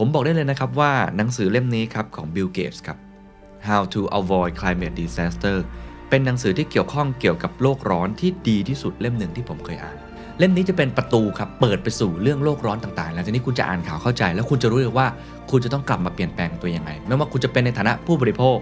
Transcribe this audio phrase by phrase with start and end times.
[0.00, 2.98] ผมบอกได้เลยนะครับว่าหนังสือเล่มนี้ครับของ Bill Gates ครับ
[3.68, 5.56] How to Avoid Climate Disaster
[6.08, 9.96] เป็นหนังสือที่เกี่ยวข้องเกี่ยวกับโลกร้อนที่ดีที่สุดเล่มหนึ่งที่ผมเคยอ่าน
[10.38, 15.06] เล่มนี้จะเป็นประตูครับเปิดไปสู่เรื่องโลกร้อนต่างๆแล้วทีนี้คุณจะอ่านข่าวเข้าใจ แล้วคุณจะรู้เลยว่า
[15.50, 18.58] คุณจะต้องกลับมาเปลี่ยนแปลงตัวยังไง ไม่ว่าคุณจะเป็นในฐานะผู้บริโภค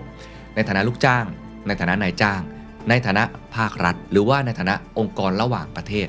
[0.55, 1.25] ในฐานะลูกจ้าง
[1.66, 2.41] ในฐานะนายจ้าง
[2.89, 3.25] ในฐานะ
[3.57, 6.09] ภาครัฐ หรือว่าในฐานะองค์กรระหว่างประเทศ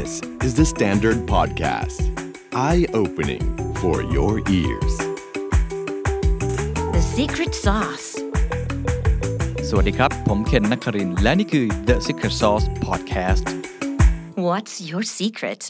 [0.00, 2.00] This is the Standard Podcast.
[2.54, 3.44] Eye opening
[3.80, 4.94] for your ears.
[6.94, 8.08] The secret sauce.
[9.68, 13.44] สวัสดีครับ ผมเคนนักครินทร์และนี่คือ The Secret Sauce Podcast
[14.46, 15.62] What's your secret?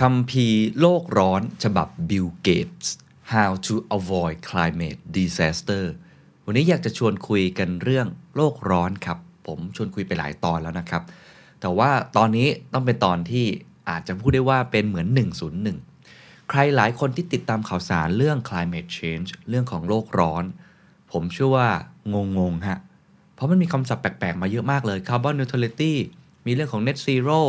[0.00, 2.88] คำพีร์โลกร้อนฉบับ Bill Gates
[3.34, 5.84] How to Avoid Climate Disaster
[6.46, 8.06] วันนี้อยากจะชวนคุยกันเรื่อง
[8.36, 11.04] โลกร้อนครับ ผมชวนคุยไปหลายตอนแล้วนะครับ
[11.60, 13.46] แต่ว่าตอนนี้ต้องเป็นตอนที่
[13.88, 15.06] อาจจะพูดได้ว่าเป็นเหมือน
[15.78, 20.44] 101 ใครหลายคนที่ติดตามข่าวสารเรื่อง climate change เรื่องของโลกร้อน
[21.12, 21.68] ผมเชื่อว่า
[22.12, 22.78] งงงๆฮะ
[23.34, 25.92] เพราะมันมีคำศัพท์แปลก ๆ มาเยอะมากเลย carbon neutrality
[26.46, 27.40] มีเรื่องของ net zero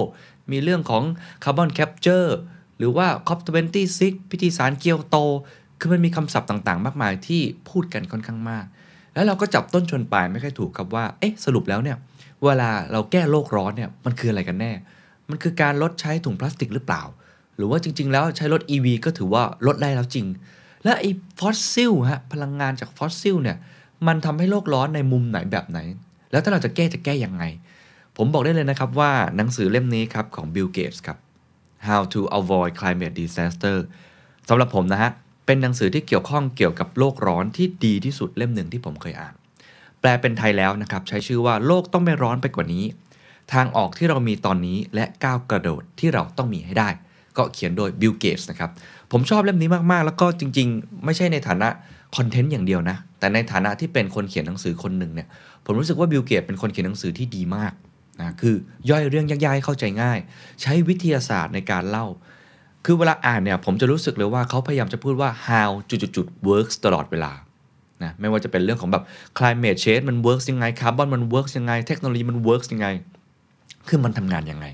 [0.51, 1.03] มีเรื่องของ
[1.43, 2.29] carbon capture
[2.77, 4.01] หรือว่า COP26
[4.31, 5.17] พิธีสารเกียวโต
[5.79, 8.65] คือมันมีคำศัพท์ต่างๆ มากมายที่พูดกันค่อนข้างมาก
[9.13, 11.97] แล้วเราก็จับต้นชนปลายไม่ค่อยถูกครับว่า เอ๊ะ สรุปแล้วเนี่ย
[12.43, 14.71] เวลาเราแก้โลกร้อนเนี่ยมันคืออะไรกันแน่
[15.29, 17.03] มันคือการลดใช้ถุงพลาสติกหรือเปล่า
[17.55, 20.25] หรือว่าจริง ๆ แล้วใช้รถ EV ก็ถือว่าลดได้แล้วจริง
[20.83, 23.57] และไอ้ฟอสซิลฮะพลังงานจากฟอสซิลเนี่ย
[24.07, 25.79] มันทำให้โลกร้อนในมุมไหนแบบไหน
[26.31, 27.43] แล้วถ้าเราจะแก้จะแก้ยังไง
[28.17, 31.17] ผมบอกได้เลยนะครับว่าหนังสือเล่มนี้ครับของ Bill Gates ครับ
[31.87, 33.77] How to Avoid Climate Disaster
[34.49, 35.11] สำหรับผมนะฮะ
[35.45, 39.33] เป็นหนังสือที่เกี่ยวข้องเกี่ยวกับโลกร้อนที่ดีที่สุดเล่มหนึ่งที่ผมเคยอ่าน
[40.01, 42.85] แปลเป็นไทยแล้วนะครับ ใช้ชื่อว่าโลกต้องไม่ร้อนไปกว่านี้
[43.53, 46.89] ทางออกที่เรามีตอนนี้และก้าวกระโดดที่เราต้องมีให้ได้
[47.37, 48.69] ก็เขียนโดย Bill Gates นะครับ
[49.11, 51.69] ผมชอบเล่มนี้มาก ๆ แล้วก็จริง ๆ ไม่ใช่ในฐานะ
[52.17, 55.27] คอนเทนต์อย่างเดียวนะ แต่ในฐานะที่เป็นคนเขียนหนังสือคนหนึ่งเนี่ย
[55.65, 57.73] ผมรู้สึกว่า Bill Gates เป็นคนเขียนหนังสือที่ดีมาก
[58.21, 58.55] นะคือ
[58.89, 60.19] ย่อยเรื่องยากๆให้เข้าใจง่าย
[60.61, 62.05] ใช้วิทยาศาสตร์ในการเล่า
[62.85, 67.31] คือเวลาอ่านเนี่ยผมจะรู้สึกเลยว่าเขาพยายามจะพูดว่า how จุดๆ works ตลอดเวลา
[68.03, 69.03] นะไม่ว่าจะเป็นเรื่องของแบบ
[69.37, 72.87] climate change มัน works ยังไง carbon มัน works ยังไงเทคโนโลยีมัน works ยังไง
[73.87, 74.65] คือมันทำงานยังไง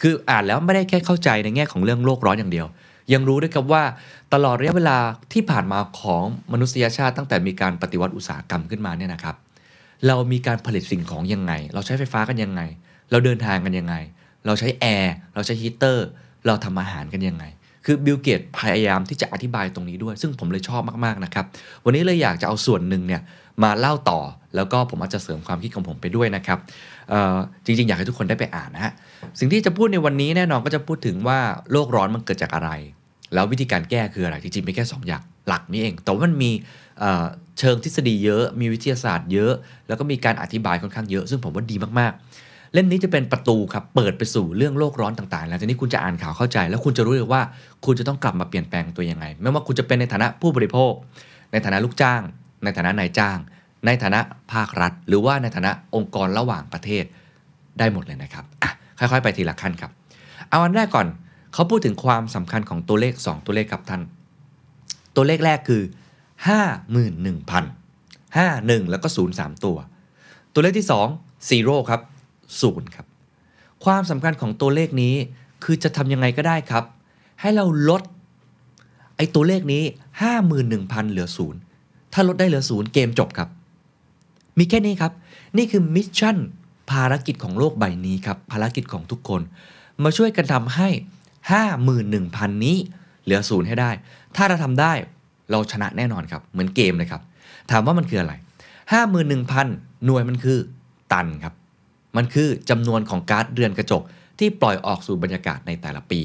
[0.00, 2.66] คืออ่านแล้วไม่ได้แค่เข้าใจในแง่ของเรื่องโลกร้อนอย่างเดียว
[3.12, 3.82] ยังรู้ด้วยครับว่า
[4.34, 4.98] ตลอดระยะเวลา
[5.32, 9.36] ที่ผ่านมาของมนุษยชาติตั้งแต่มีการปฏิวัติอุตสาหกรรมขึ้นมาเนี่ยนะครับ
[10.06, 12.62] เรามีการผลิตสิ่งของยังไง เราใช้ไฟฟ้ากันยังไง
[13.10, 13.94] เราเดินทางกันยังไง
[14.46, 16.06] เราใช้แอร์เราใช้ฮีเตอร์
[16.46, 17.44] เราทำอาหารกันยังไง
[17.84, 21.44] คือ Bill Gates พยายามที่จะอธิบายตรงนี้ด้วย ซึ่งผมเลยชอบมากๆนะครับ
[21.84, 23.22] วันนี้เลยอยากจะเอาส่วนหนึ่งเนี่ย
[23.62, 24.20] มาเล่าต่อ
[24.56, 26.58] แล้วก็ผมอาจจะเสริมความคิดของผมไปด้วยนะครับ
[27.64, 28.92] จริงๆ อยากให้ทุกคนได้ไปอ่านนะฮะ
[29.38, 31.38] สิ่งที่จะพูดในวันนี้แน่นอนก็จะพูดถึงว่า
[31.72, 32.70] โลกร้อนมันเกิดจากอะไร
[33.34, 36.50] แล้ววิธีการแก้คืออะไรจริงๆมีแค่2อย่างหลักนี่เอง แต่ว่ามันมี
[37.58, 39.52] เชิงทฤษฎีเยอะ มีวิทยาศาสตร์เยอะ
[39.88, 47.42] แล้วก็มีการอธิบายค่อนข้างเยอะ ซึ่งผมว่าดีมากๆ เล่มนี้จะเป็นประตูครับเปิดไปสู่เรื่องโลกร้อนต่างๆแล้วทีนี้คุณจะอ่านข่าวเข้าใจ แล้วคุณจะรู้เลยว่า
[47.84, 50.92] คุณจะต้องกลับมาเปลี่ยนแปลงตัวยังไง ไม่ว่าคุณจะเป็นในฐานะผู้บริโภค
[51.52, 52.22] ในฐานะลูกจ้าง
[52.64, 53.38] ในฐานะนายจ้าง
[53.86, 54.20] ในฐานะ
[54.52, 57.04] ภาครัฐ หรือว่าในฐานะองค์กรระหว่างประเทศ
[57.78, 59.90] ได้หมดเลยนะครับอะค่อยๆ ไปทีละขั้นครับ
[60.50, 61.06] เอาอันแรกก่อน
[61.54, 64.02] เขาพูดถึงความสำคัญของตัวเลข 2 ตัวเลขครับท่าน
[65.16, 65.82] ตัวเลขแรกคือ
[66.56, 67.64] 51,000
[68.36, 69.76] 51 แล้วก็ 0 3 ตัว
[70.54, 72.00] ตัวเลขที่2 0ครับ
[72.52, 73.06] 0ครับ
[73.84, 75.14] ความสำคัญของตัวเลขนี้
[75.64, 76.84] คือจะทำยังไงก็ได้ครับ
[77.40, 78.02] ให้เราลด
[79.16, 79.82] ไอ้ตัวเลขนี้
[80.48, 81.28] 51,000 เหลือ
[81.70, 83.48] 0ถ้าลดได้เหลือ0เกมจบครับ
[84.58, 85.12] มีแค่นี้ครับ
[85.56, 86.36] นี่คือมิชชั่น
[86.90, 89.40] ภารกิจของโลกใบนี้ครับ ภารกิจของทุกคน
[90.02, 90.88] มาช่วยกันทำให้
[91.56, 92.76] 51,000 นี้
[93.24, 93.90] เหลือศูนย์ให้ได้
[94.36, 94.92] ถ้าเราทำได้
[95.50, 97.22] เราชนะแน่นอนครับ เหมือนเกมเลยครับ
[97.70, 98.32] ถามว่ามันคืออะไร
[98.98, 100.58] 51,000 หน่วยมันคือ
[101.12, 101.54] ตันครับ
[102.16, 104.02] มันคือจำนวนของก๊าซเรือนกระจก
[104.38, 106.20] ที่ปล่อยออกสู่บรรยากาศในแต่ละปี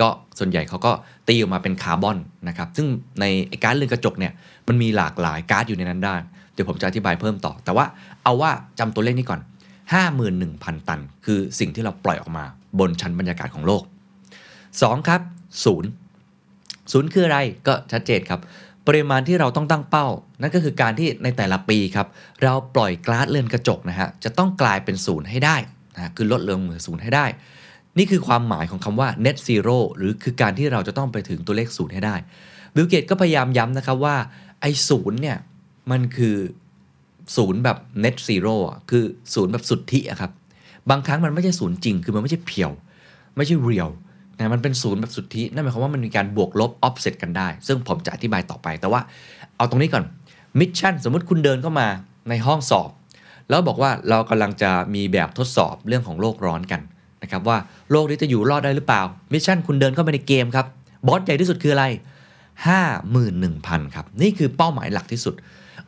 [0.00, 0.92] ก็ส่วนใหญ่เขาก็
[1.28, 2.18] ตีออกมาเป็นคาร์บอน
[2.48, 2.86] นะครับซึ่ง
[3.20, 4.32] ในไอ้ก๊าซเรือนกระจกเนี่ย
[4.68, 6.14] มันมีหลากหลายก๊าซอยู่ในนั้นได้
[6.52, 7.84] เดี๋ยวผมจะอธิบายเพิ่มต่อ แต่ว่า
[8.24, 9.40] เอาว่าจำตัวเลขนี้ก่อน
[10.18, 12.44] 51,000 ตัน คือสิ่งที่เราปล่อยออกมา
[12.78, 13.82] บนชั้นบรรยากาศของโลก
[14.44, 15.20] 2 ครับ
[15.64, 15.90] ศูนย์
[16.92, 18.40] ศูนย์คืออะไรก็ชัดเจนครับ
[18.88, 20.06] ปริมาณที่เราต้องตั้งเป้า
[20.40, 22.06] นั่นก็คือการที่ในแต่ละปีครับ
[22.42, 25.56] เราปล่อยก๊าซเรือนกระจกนะฮะจะต้องกลายเป็นศูนย์ให้ได้
[25.94, 27.26] นะคือลดลงเหลือศูนย์ให้ได้
[27.98, 32.16] นี่คือความหมายของคำว่า net zero หรือคือการที่เราจะต้องไปถึงตัวเลขศูนย์ให้ได้
[32.74, 34.16] บิลเกตก็พยายามย้ำนะครับว่า
[34.60, 35.38] ไอ้ศูนย์เนี่ย
[35.90, 36.36] มันคือ
[37.36, 40.30] ศูนย์แบบ net zero อ่คือศูนย์แบบสุทธิครับ
[40.90, 42.70] บางครั้งมันไม่ใช่ศูนย์จริง คือมันไม่ใช่ pure
[43.36, 43.90] ไม่ใช่ real
[44.38, 49.00] นะมันเป็นศูนย์แบบสุทธินั่นหมายความว่ามันมีการบวกลบ offset กันได้ ซึ่งผมจะอธิบายต่อไป แต่ว่า
[49.56, 50.04] เอาตรงนี้ก่อน
[50.58, 51.86] mission สมมุติคุณเดินเข้ามา
[52.28, 52.90] ในห้องสอบ
[53.48, 56.80] แล้วบอกว่าเรากำลังจะมีแบบทดสอบเรื่องของโลกร้อนกัน
[57.22, 57.58] นะครับว่า
[57.90, 59.02] โลกนี้จะอยู่รอดได้หรือเปล่า
[59.32, 60.66] mission คุณเดินเข้าไปในเกมครับ
[61.06, 61.84] บอสใหญ่ที่สุดคืออะไร
[63.08, 65.34] 51,000 ครับ นี่คือเป้าหมายหลักที่สุด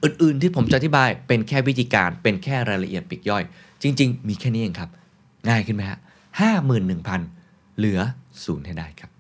[0.03, 3.43] อื่นๆที่ผมจะอธิบายเป็นแค่วิธีการเป็นแค่รายละเอียดปีกย่อย
[3.82, 4.91] จริง ๆ มีแค่นี้เองครับ
[5.49, 5.99] ง่ายขึ้นไหมฮะ
[6.75, 7.40] 51,000
[7.78, 8.00] เหลือ
[8.44, 9.11] ศูนย์ให้ได้ครับ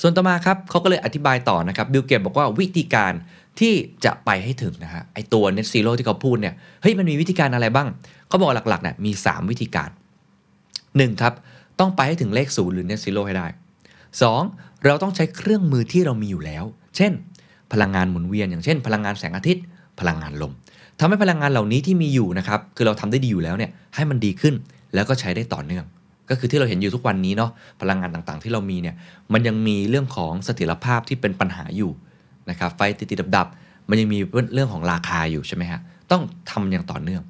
[0.00, 3.12] ส่วนต่อมาครับเขาก็เลยอธิบายต่อนะครับบิลเกตบอกว่าวิธีการ
[3.60, 3.72] ที่
[4.04, 7.88] จะไปให้ถึงนะฮะไอตัว net zero ที่เขาพูดเนี่ยเฮ้ยมันมีวิธีการอะไรบ้าง
[8.28, 9.90] เขาบอกหลักๆเนี่ยมี 3 วิธีการ
[10.54, 11.22] 1.
[11.22, 11.34] ครับ
[11.80, 13.46] ต้องไปให้ถึงเลขศูนย์หรือ net zero ให้ได้
[14.16, 14.84] 2.
[14.84, 16.64] เราต้องใช้เครื่องมือที่เรามีอยู่แล้ว
[16.96, 17.12] เช่น
[17.72, 19.64] พลังงานหมุนเวียน อย่างเช่น พลังงานแสงอาทิตย์
[20.00, 20.52] พลังงานลม
[21.00, 24.54] ทำให้พลังงานเหล่านี้ที่มีอยู่นะครับคือเราทำได้ดีอยู่แล้วเนี่ยให้มันดีขึ้น
[24.94, 25.84] แล้วก็ใช้ได้ต่อเนื่อง
[26.30, 28.94] ก็คือที่เราเห็นอยู่ทุกวันนี้เนาะพลังงานต่างๆ ที่เรามีเนี่ย
[29.32, 31.90] มันยังมีเรื่องของเสถียรภาพที่เป็นปัญหาอยู่
[32.50, 34.18] นะครับไฟติดๆดับๆมันยังมี
[34.54, 35.80] เรื่องของราคาอยู่ใช่ไหมฮะ
[36.10, 37.22] ต้องทำอย่างต่อเนื่อง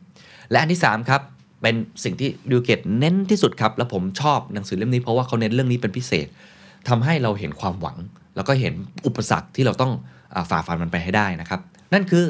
[0.50, 1.20] และอันที่3ครับ
[1.62, 6.26] เป็นสิ่งที่ Bill Gates เน้นที่สุดครับ แล้วผมชอบหนังสือเล่มนี้เพราะว่าเขาเน้นเรื่องนี้เป็นพิเศษ
[6.88, 7.96] ทำให้เราเห็นความหวัง
[8.36, 8.74] แล้วก็เห็น
[9.06, 9.92] อุปสรรคที่เราต้อง
[10.50, 11.60] ฝ่าฟันมันไปให้ได้นะครับ
[11.92, 12.24] นั่นคือ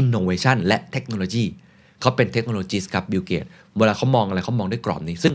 [0.00, 1.44] innovation และเทคโนโลยี
[2.00, 3.44] เขาเป็นเทคโนโลยีครับ Bill Gates
[3.78, 5.34] เวลาเขามองอะไรเขามองด้วยกรอบนี้ ซึ่ง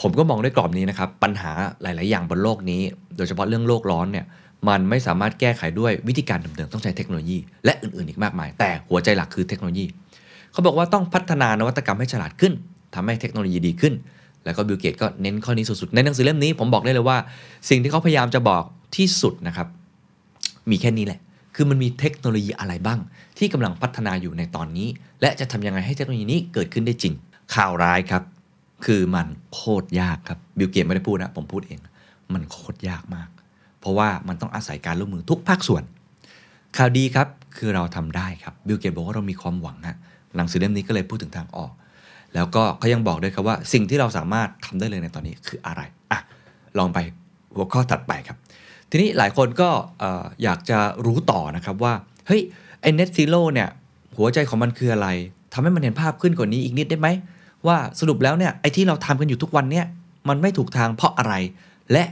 [0.00, 1.52] ผมก็มองด้วยกรอบนี้นะครับ ปัญหา
[1.82, 2.82] หลาย ๆ อย่างบนโลกนี้
[3.16, 4.26] โดยเฉพาะเรื่องโลกร้อนเนี่ย
[4.68, 9.84] มันไม่สามารถแก้ไขด้วยวิธีการเดิมๆต้องใช้เทคโนโลยี และอื่น ๆ อีกมากมาย แต่หัวใจหลักคือเทคโนโลยี
[10.52, 12.52] เขาบอกว่าต้องพัฒนานวัตกรรมให้ฉลาดขึ้น
[12.94, 13.94] ทำให้เทคโนโลยีดีขึ้น
[14.44, 17.18] แล้วก็ Bill Gates ก็เน้นข้อนี้สุด ๆ ในหนังสือเล่มนี้ผมบอกได้เลยว่า
[17.68, 18.64] สิ่งที่เขาพยายามจะบอก
[18.96, 19.68] ที่สุดนะครับ
[20.70, 21.20] มีแค่นี้แหละ
[21.54, 22.98] คือมันมีเทคโนโลยีอะไรบ้าง
[23.38, 24.88] ที่กำลังพัฒนาอยู่ในตอนนี้
[25.20, 27.14] และจะทำยังไงให้เทคโนโลยีนี้เกิดขึ้นได้จริง
[27.54, 28.22] ข่าวร้ายครับ
[28.84, 31.78] คือมันโคตรยากครับ Bill Gates ไม่ได้พูดนะผมพูดเอง
[32.32, 33.28] มันโคตรยากมาก
[33.80, 35.82] เพราะว่ามันต้องอาศัยการร่วมมือทุกภาคส่วน
[36.76, 39.98] ข่าวดีครับคือเราทำได้ครับบิลเกตบอกว่าเรามีความหวังฮะ
[40.36, 41.72] หนังสือเล่มนี้ก็เลยพูดถึงทางออก
[42.34, 45.80] แล้วก็เขายังบอกด้วยครับว่าสิ่งที่เราสามารถทำได้เลยในตอนนี้คืออะไร
[46.10, 46.20] อะ
[46.78, 46.98] ลองไป
[47.54, 48.36] หัวข้อถัดไปครับ
[48.90, 49.68] ทีนี้หลายคนก็
[49.98, 50.10] เอ่
[50.42, 51.92] อยากจะรู้ต่อนะครับว่า
[52.26, 52.42] เฮ้ย
[52.80, 53.68] ไอ้ net zero เนี่ย
[54.16, 55.08] หัวใจของมันคืออะไร
[55.52, 57.08] ทำให้มันเห็นภาพขึ้นกว่านี้อีกนิดได้ไหม
[57.68, 59.86] ว่าสรุปแล้วเนี่ยไอ้ที่เราทำกันอยู่ทุกวันเนี่ย
[60.28, 61.34] มันไม่ถูกทางเพราะอะไร
[61.92, 62.04] และ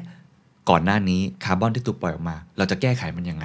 [0.70, 3.44] ก่อนหน้านี้คาร์บอนที่ถูกปล่อยออกมา เราจะแก้ไขมันยังไง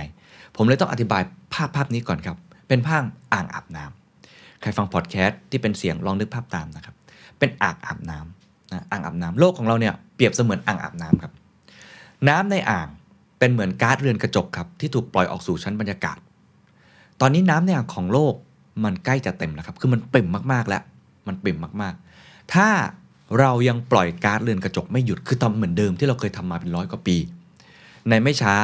[0.55, 1.21] ผมเลยต้องอธิบาย
[1.53, 3.03] ภาพภาพนี้ก่อนครับ เป็นภาพ
[3.33, 6.95] อ่างอาบน้ำใครฟังพอดแคสต์ที่เป็นเสียงลองนึกภาพตามนะครับ
[7.39, 11.31] เป็นอ่างอาบน้ำนะอ่างอาบน้ำโลกของเราเนี่ยเปรียบเสมือนอ่างอาบน้ำครับ
[12.29, 12.87] น้ำในอ่าง
[13.39, 16.17] เป็นเหมือนก๊าซเรือนกระจกครับที่ถูกปล่อยออกสู่ชั้นบรรยากาศ
[17.21, 18.33] ตอนนี้น้ำในอ่างของโลก
[18.83, 20.81] มันใกล้จะเต็มแล้วครับ คือมันปริ่มมากๆแล้ว
[21.29, 22.69] มันปริ่มมากๆ ถ้า
[23.39, 27.17] เรายังปล่อยก๊าซเรือนกระจกไม่หยุดคือทำเหมือนเดิมที่เราเคยทำมาเป็นร้อยกว่าปี
[28.09, 28.55] ในไม่ช้า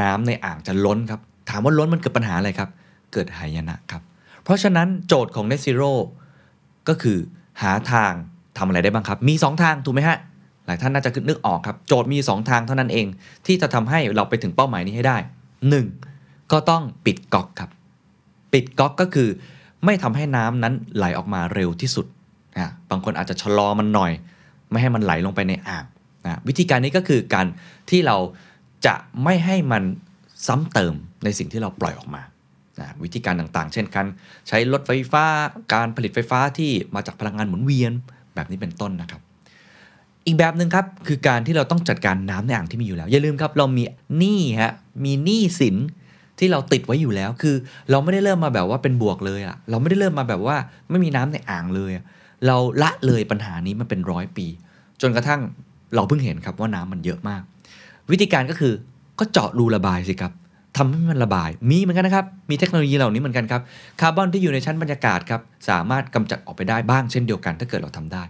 [0.00, 1.20] น้ำในอ่างจะล้นครับ
[1.50, 2.70] ถามว่าล้นมันเกิดปัญหาอะไรครับ
[3.12, 4.02] เกิดหายนะครับ
[4.44, 5.92] เพราะฉะนั้นโจทย์ของ Net Zero
[6.88, 7.18] ก็คือ
[7.62, 8.12] หาทาง
[8.58, 10.18] ทำอะไรได้บ้างครับ มี 2 ทางถูกไหมฮะ
[10.66, 13.06] หลายท่านน่าจะนึกออกครับ โจทย์มี 2 ทางเท่านั้นเอง
[13.46, 15.16] ที่จะทำให้เราไปถึงเป้าหมายนี้ให้ได้
[15.84, 16.52] 1.
[16.52, 17.70] ก็ต้องปิดก๊อกครับ
[18.52, 19.28] ปิดก๊อกก็คือ
[19.84, 22.06] ไม่ทำให้น้ำนั้นไหลออกมาเร็วที่สุด
[22.56, 24.12] นะบางคนอาจจะชะลอมันหน่อย
[24.70, 25.84] ไม่ให้มันไหลลงไปในอ่าง
[26.26, 27.46] นะวิธีการนี้ก็คือการ
[27.90, 28.16] ที่เรา
[28.86, 28.94] จะ
[29.24, 29.82] ไม่ให้มัน
[30.46, 30.94] ซ้ำเติม
[31.24, 32.22] ในสิ่งที่เราปล่อยออกมา
[32.80, 34.06] นะวิธีการต่างๆ เช่นการ
[34.48, 35.24] ใช้รถไฟฟ้า
[35.74, 37.92] การผลิตไฟฟ้าที่มาจากพลังงานหมุนเวียน
[38.34, 39.20] แบบนี้เป็นต้นนะครับ
[40.26, 43.84] อีกแบบหนึ่งครับคือการที่เราต้องจัดการน้ำในอ่างที่มีอยู่แล้ว อย่าลืมครับเรามี
[44.18, 45.76] หนี้ฮะมีหนี้สิน
[46.38, 47.54] ที่เราติดไว้อยู่แล้ว คือ
[47.90, 50.56] เราไม่ได้เริ่มมาแบบว่าเป็นบวกเลยอะเราไม่ได้เริ่มมาแบบว่า
[50.90, 51.92] ไม่มีน้ำในอ่างเลย
[52.46, 54.46] เราละเลยปัญหานี้มาเป็นร้อยปี
[55.00, 55.40] จนกระทั่ง
[55.94, 57.42] เราเพิ่งเห็นครับว่าน้ำมันเยอะมาก
[58.10, 58.72] วิธีการก็คือ
[59.18, 60.32] ก็เจาะรูระบายสิครับ
[60.76, 63.62] ทำให้มันระบาย มีเหมือนกันนะครับ มีเทคโนโลยีเหล่านี้เหมือนกันครับ
[64.00, 68.22] คาร์บอนที่อยู่ในชั้นบรรยากาศครับ สามารถกำจัดออกไปได้บ้างเช่นเดียวกันถ้าเกิดเราทำได้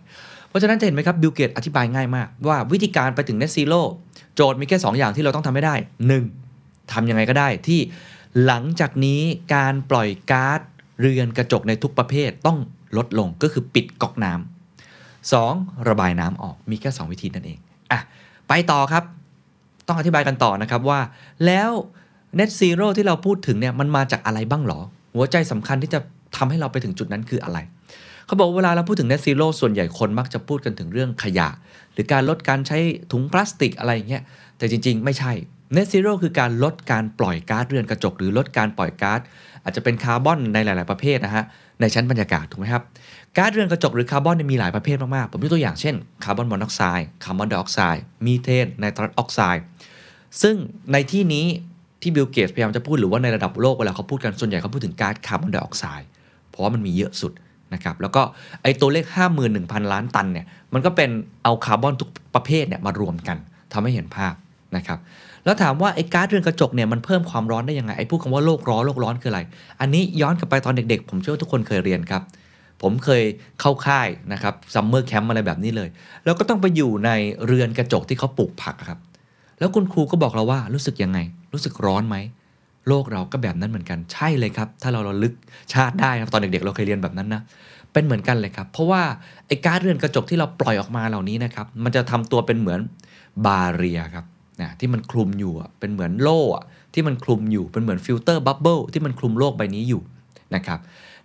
[0.48, 3.80] เพราะฉะนั้นจะเห็นไหมครับ Bill Gates อธิบายง่ายมาก ว่าวิธีการไปถึง net zero
[4.34, 5.74] โจทย์มีแค่ 2 อย่างที่เราต้องทำให้ได้
[6.16, 6.47] 1.
[6.92, 7.80] ทำยังไงก็ได้ที่
[8.46, 9.20] หลังจากนี้
[9.54, 10.60] การปล่อยก๊าซ
[11.00, 12.58] เรือนกระจกในทุกประเภทต้อง
[12.96, 15.88] ลดลงก็คือปิดก๊อกน้ำ 2.
[15.88, 17.58] ระบายน้ำออกมีแค่ 2 วิธีนั่นเอง
[17.90, 18.00] อะ
[18.48, 19.04] ไปต่อครับ
[19.86, 21.00] ต้องอธิบายกันต่อนะครับว่า
[21.46, 21.70] แล้ว
[22.38, 24.80] net zero ที่เราพูดถึงเนี่ยมันมาจากอะไรบ้างหรอ
[25.14, 26.00] หัวใจสำคัญที่จะ
[26.36, 27.58] ทำให้เราไปถึงจุดนั้นคืออะไร
[28.26, 31.48] เขาบอกว่าเวลาเราพูดถึง net zero ส่วนใหญ่คนมักจะพูดกันถึงเรื่องขยะ
[31.92, 32.78] หรือการลดการใช้
[33.12, 34.22] ถุงพลาสติกอะไรอย่างเงี้ย
[34.58, 35.32] แต่จริง ๆ ไม่ใช่
[35.74, 39.20] Net Zero คือการลดการปล่อยก๊าซเรือนกระจก หรือลดการปล่อยก๊าซ
[39.64, 41.44] อาจจะเป็นคาร์บอนในหลาย ๆ ประเภทนะฮะ
[41.80, 42.82] ในชั้นบรรยากาศถูกไหมครับ
[43.36, 45.94] ก๊าซเรือนกระจกหรือคาร์บอนมีหลายประเภทมาก ๆ ผมยกตัวอย่างเช่น
[46.24, 49.62] คาร์บอนมอนอกไซด์คาร์บอนไดออกไซด์มีเทนไนตรัสออกไซด์
[50.42, 50.54] ซึ่ง
[50.92, 51.46] ในที่นี้
[52.02, 56.08] ที่ Bill Gates พยายามจะพูดหรือว่าในระดับโลกเวลาเขาพูดกันส่วนใหญ่เขาพูดถึงก๊าซคาร์บอนไดออกไซด์
[56.48, 57.32] เพราะว่ามันมีเยอะสุด
[57.74, 58.22] นะครับแล้วก็
[58.62, 59.04] ไอ้ตัวเลข
[59.48, 61.10] 51,000 ล้านตันเนี่ยมันก็เป็น
[61.44, 63.36] เอาคาร์บอนทุกประเภทเนี่ยมารวมกัน
[63.72, 64.34] ทำให้เห็นภาพ
[64.76, 64.98] นะครับ
[65.48, 69.40] แล้วถามว่าไอ้ก๊าซเรือนกระจกเนี่ยมันเพิ่มความร้อนได้ยังไงไอ้พูดคำว่าโลกร้อนโลกร้อนคืออะไร
[69.80, 72.22] อันนี้ย้อนกลับไปตอนเด็กๆ ผมเชื่อว่าทุกคนเคยเรียนครับ
[72.82, 73.22] ผมเคย
[73.60, 75.88] เข้าค่ายนะครับ summer camp อะไรแบบนี้เลย
[76.24, 77.10] แล้วก็ต้องไปอยู่ใน
[77.46, 78.98] เรือนกระจกที่เขาปลูกผักครับ
[79.58, 81.18] แล้วคุณครูก็บอกเราว่ารู้สึกยังไง
[81.52, 82.16] รู้สึกร้อนไหม
[82.88, 85.34] โลกเราก็แบบนั้นเหมือนกันใช่เลยครับ ถ้าเราเราระลึก
[85.72, 87.42] ชาติได้ครับตอนเด็กๆ เราเคยเรียนแบบนั้นนะ
[87.92, 89.02] เป็นเหมือนกันเลยครับ เพราะว่า
[89.46, 92.80] ไอ้ก๊าซเรือนกระจกที่เราปล่อยออกมาเหล่านี้นะครับมันจะทำตัวเป็นเหมือน
[93.46, 94.24] barrier ครับ
[94.62, 96.40] นะที่มันคลุมอยู่เป็นเหมือนโล่
[96.94, 100.02] ที่มันคลุมอยู่เป็นเหมือน filter bubble ที่มันคลุมโลกใบนี้อยู่
[100.54, 100.78] นะครับ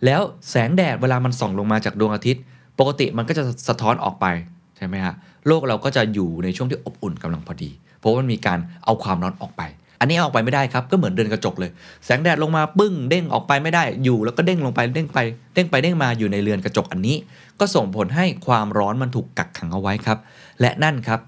[0.06, 2.42] แล้วแสงแดดเวลามันส่องลงมาจากดวงอาทิตย์
[2.80, 4.26] ปกติมันก็จะสะท้อนออกไป
[4.78, 5.14] ใช่ไหมฮะ
[5.48, 9.62] โลกเราก็จะอยู่ในช่วงที่อบอุ่นกำลังพอดี เพราะว่ามันมีการเอาความร้อนออกไป
[10.00, 11.72] อันนี้อออกไปไม่ได้ครับก็เหมือนเดินกระจกเลย
[12.06, 15.20] แสงแดดลงมาปึ้งเด้งออกไปไม่ได้อยู่ แล้วก็เด้งลงไปเด้งไป
[15.54, 17.16] เด้งไปเด้งมาอยู่ในเรือนกระจกอันนี้
[17.60, 20.18] ก็ส่งผลให้ความร้อนมันถูกกักขังเอาไว้ครับ
[20.62, 21.20] และนั่นครับ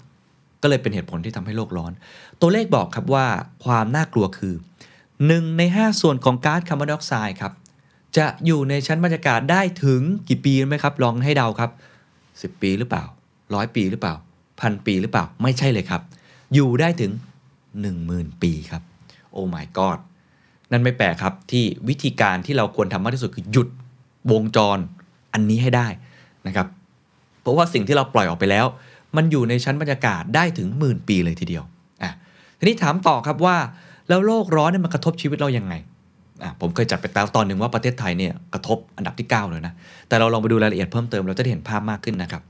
[0.62, 1.92] ก็เลยเป็นเหตุผลที่ทำให้โลกร้อน
[2.40, 3.26] ตัวเลขบอกครับว่า
[3.64, 4.54] ความน่ากลัวคือ
[5.06, 7.52] 1 ใน 5 ส่วนของก๊าซคาร์บอนไดออกไซด์ครับ
[8.16, 11.70] จะอยู่ในชั้นบรรยากาศได้ถึงกี่ปีรู้ไหมครับ ลองให้เดาครับ
[12.56, 13.04] 10 ปีหรือเปล่า
[13.54, 14.14] ร้อยปีหรือเปล่า
[14.60, 16.02] พันปีหรือเปล่าไม่ใช่เลยครับ
[16.54, 17.12] อยู่ได้ถึง
[17.76, 18.82] 10,000 ปีครับ
[19.32, 19.98] โอ้ my god
[20.70, 23.68] นั่นไม่แปลกครับที่วิธีการที่เราควรทำมากที่สุดคือหยุด
[24.32, 24.78] วงจร
[25.32, 25.88] อันนี้ให้ได้
[26.46, 26.66] นะครับ
[27.42, 28.66] เพราะว่าสิ่งที่เราปล่อยออกไปแล้ว
[29.16, 31.64] มันอยู่ในชั้นบรรยากาศได้ถึงหมื่นปีเลยทีเดียว
[32.02, 32.12] อะ
[32.58, 33.56] ทีนี้ถามต่อครับว่า
[34.08, 35.74] แล้วโลกร้อนเนี่ยมันกระทบชีวิตเรายังไง
[36.42, 39.72] อะผมเคยจัดไปแล้วตอนหนึ่งว่าประเทศไทยเนี่ยกระทบอันดับที่ 9 เลยนะ
[40.08, 42.42] แต่เราลองไปดูรายละเอียดเพิ่มเติมเราจะได้เห็นภาพมากขึ้นนะครับ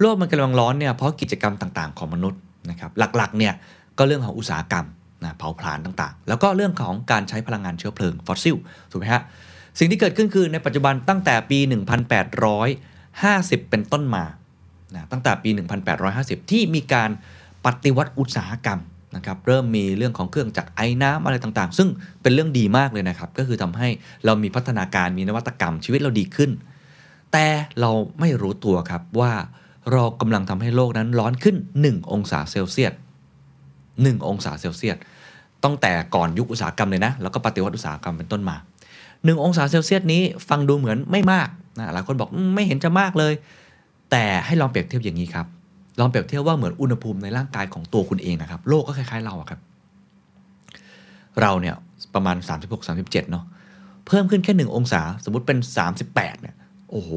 [0.00, 3.54] โลกมันกำลังร้อนเนี่ยเพราะกิจกรรมต่างๆ ของมนุษย์นะครับหลักๆเนี่ย
[3.98, 4.86] ก็เรื่องของอุตสาหกรรม
[5.24, 8.56] นะเผาผลาญต่างๆ แล้วก็เรื่องของการใช้พลังงานเชื้อเพลิงฟอสซิล
[8.90, 9.22] ถูกไหมฮะ
[9.78, 14.24] สิ่งที่เกิดขึ้นคือในปัจจุบันตั้งแต่ปี 1850 เป็นต้นมา
[14.94, 15.50] นะตั้งแต่ปี
[16.00, 17.10] 1850 ที่มีการ
[17.66, 18.80] ปฏิวัติอุตสาหกรรม
[19.16, 21.88] นะครับเริ่มมีเรื่องของเครื่องจักรไอ้น้ำอะไรต่างๆ ซึ่ง
[22.22, 23.88] เป็นเรื่องดีมากเลยนะครับ ก็คือทำให้
[24.24, 26.50] เรามีพัฒนาการมีนวัตกรรมชีวิตเราดีขึ้น
[27.32, 27.46] แต่
[27.80, 27.90] เรา
[28.20, 29.32] ไม่รู้ตัวครับว่า
[29.92, 32.92] เรากำลังทำให้โลกนั้นร้อนขึ้น 1 องศาเซลเซียส
[33.60, 34.96] 1องศาเซลเซียส
[35.64, 38.56] ตั้งแต่ก่อนยุคอุตสาหกรรมเลยนะ แล้วก็ปฏิวัติอุตสาหกรรมเป็นต้นมา
[39.00, 43.34] 1 องศาเซลเซียสนี้ฟังดูเหมือนไม่มากนะหลายคนบอกไม่เห็นจะมากเลย
[44.10, 45.46] แต่ให้ลองเปรียบเทียบอย่างนี้ครับ
[46.00, 49.60] ลองเปรียบเทียบว่าเหมือนอุณหภูมิในร่างกายของตัวคุณเองนะครับ โลกก็คล้ายๆเราอะครับ
[51.40, 51.74] เราเนี่ย
[52.14, 52.36] ประมาณ
[52.78, 53.44] 36-37 เนาะ
[54.06, 55.58] เพิ่มขึ้นแค่ 1 องศา สมมติเป็น
[56.00, 56.54] 38 เนี่ย
[56.90, 57.10] โอ้โห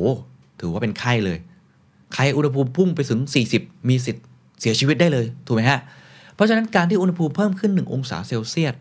[0.60, 1.38] ถือว่าเป็นไข้เลย
[2.14, 3.20] ใครอุณหภูมิพุ่งไปถึง
[3.54, 4.24] 40 มีสิทธิ์
[4.60, 5.80] เสียชีวิตได้เลย ถูกไหมฮะ
[6.36, 8.76] เพราะฉะนั้นการที่อุณหภูมิเพิ่มขึ้น 1 องศาเซลเซียส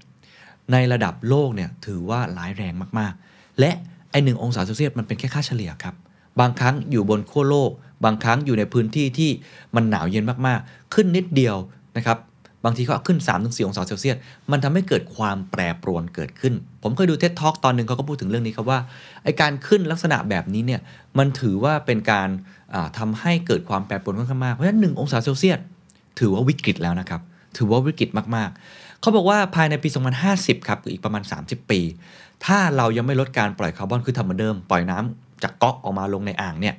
[0.73, 3.71] ในระดับโลกเนี่ยถือว่าร้ายแรงมากๆ และ
[4.11, 5.95] ไอหนึ่งองศาเซลเซียสมันเป็นแค่ค่าเฉลี่ยครับ
[6.40, 7.71] บางครั้งอยู่บนขั้วโลก
[8.04, 9.30] บางครั้งอยู่ในพื้นที่ที่
[9.76, 11.57] มันหนาวเย็นมากๆ ขึ้นนิดเดียว
[11.97, 12.19] นะครับ
[12.64, 14.16] บางทีก็ขึ้น 3-4 องศาเซลเซียส
[14.50, 18.78] มันทำให้เกิดความแปรปรวนเกิดขึ้น ผมเคยดูเท็ d ท a l k ตอนหนึ่งเขาก็พูดถึงเรื่องนี้ครับว่า
[19.25, 20.80] ไอการขึ้นลักษณะแบบนี้เนี่ย
[21.19, 22.28] มันถือว่าเป็นการ
[22.75, 25.59] อ่าทำให้เกิดความแปรปรวนค่อนข้างมาก เพราะฉะนั้น1องศาเซลเซียส
[26.19, 27.21] ถือว่าวิกฤตแล้วนะครับ
[27.57, 29.88] ถือว่าวิกฤตมากๆ เขาบอกว่าภายในปี
[30.28, 31.80] 2050 ครับคืออีกประมาณ 30 ปี
[32.45, 36.75] ถ้าเรายังไม่ลดการปล่อยคาร์บอนคือทำเหมือนเดิม ปล่อยน้ำจากก๊อกออกมาลงในอ่างเนี่ย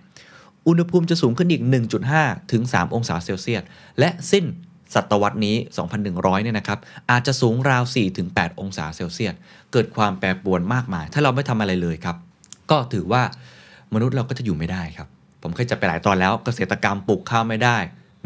[0.68, 1.64] อุณหภูมิจะสูงขึ้นอีก
[2.08, 3.64] 1.5 ถึง 3 องศาเซลเซียส
[4.00, 4.46] และสิ้น
[4.94, 5.56] ศตวรรษนี้
[6.00, 6.80] 2,100 เนี่ยนะครับ
[7.12, 9.34] อาจจะสูงราว4ถึง8องศาเซลเซียส
[9.72, 12.16] เกิดความแปรปรวนมากมาย ถ้าเราไม่ทำอะไรเลยครับ
[12.72, 13.22] ก็ถือว่า
[13.94, 15.08] มนุษย์เราก็จะอยู่ไม่ได้ครับ
[15.42, 17.78] ผมเคยจะไปหลายตอนแล้ว เกษตรกรรมปลูกข้าวไม่ได้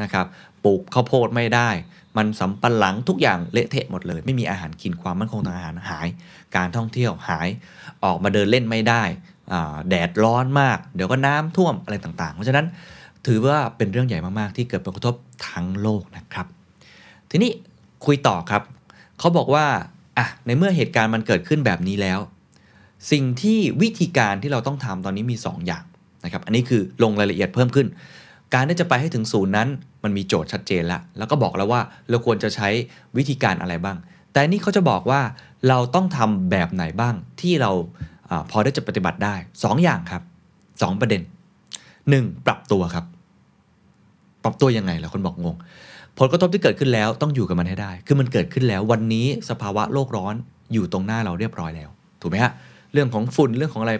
[0.02, 0.26] นะครับ
[0.64, 1.70] ปลูกข้าวโพดไม่ได้
[2.18, 6.08] มันสำปะหลังทุกอย่างเละเทะหมดเลย ไม่มีอาหารกินความมั่นคงทางอาหารหาย
[6.56, 7.48] การท่องเที่ยวหาย
[8.04, 9.04] ออกมาเดินเล่นไม่ได้
[9.90, 12.66] แดดร้อนมาก เดี๋ยวก็น้ำท่วมอะไรต่าง ๆ เพราะฉะนั้น
[13.28, 15.16] ถือว่าเป็นเรื่องใหญ่มากๆ ที่เกิดผลกระทบ
[15.48, 16.48] ทั้งโลกนะครับ
[17.30, 17.52] ทีนี้
[18.06, 18.64] คุยต่อครับ
[19.20, 19.66] เขาบอกว่า
[20.18, 22.20] อะในเมื่อเหตุการณ์มันเกิดขึ้นแบบนี้แล้ว
[23.12, 25.84] สิ่งที่วิธีการที่เราต้องทำตอนนี้มี 2ออย่าง
[26.26, 27.88] นะครับ อันนี้คือลงรายละเอียดเพิ่มขึ้น
[28.54, 29.68] การที่จะไปให้ถึงศูนย์นั้น
[30.04, 32.70] มันมีโจทย์ชัดเจนแล้ว แล้วก็บอกแล้วว่าเราควรจะใช้
[33.18, 33.98] วิธีการอะไรบ้าง
[34.32, 35.22] แต่นี่เขาจะบอกว่า
[35.70, 37.72] เราต้องทำแบบไหนบ้างที่เรา
[38.30, 40.24] อพอได้จะปฏิบัติได้ 2ออย่างครับ
[40.62, 41.22] 2 ประเด็น
[41.84, 42.46] 1.
[42.46, 43.06] ปรับตัวครับ
[44.44, 45.56] ปรับตัวยังไงล่ะคนบอกงง
[46.20, 50.36] ผลกระทบที่เกิดขึ้นแล้วต้องอยู่กับมันให้ได้ คือมันเกิดขึ้นแล้ววันนี้สภาวะโลกร้อน
[50.74, 51.90] อยู่ตรงหน้าเราเรียบร้อยแล้ว
[52.22, 52.52] ถูกไหมฮะ
[52.94, 53.94] เรื่องของฝุ่นเรื่องของอะไร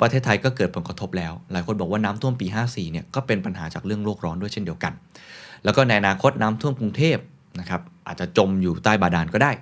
[0.00, 4.92] ประเทศไทยก็เกิดผลกระทบแล้ว หลายคนบอกว่าน้ำท่วมปี 54เนี่ยก็เป็นปัญหาจากเรื่องโลกร้อนด้วยเช่นเดียวกัน
[5.64, 7.18] แล้วก็ในอนาคตน้ำท่วมกรุงเทพ
[7.60, 9.52] นะครับอาจจะจมอยู่ใต้บาดาลก็ได้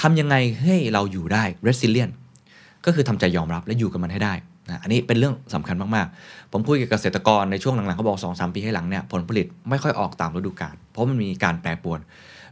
[0.00, 2.14] ทำยังไงให้เราอยู่ได้ resilient
[2.88, 4.34] ก็คือทำใจยอมรับและอยู่กับมันให้ได้
[4.68, 12.00] นะอันนี้เป็นเรื่องสำคัญมากๆ ผมคุยกับเกษตรกรในช่วงหลังๆเขาบอก2อสปีให้หลังเนี่ยผลผลิตไม่ค่อยออกตามฤดูกาลเพราะมันมีการแปรปรวน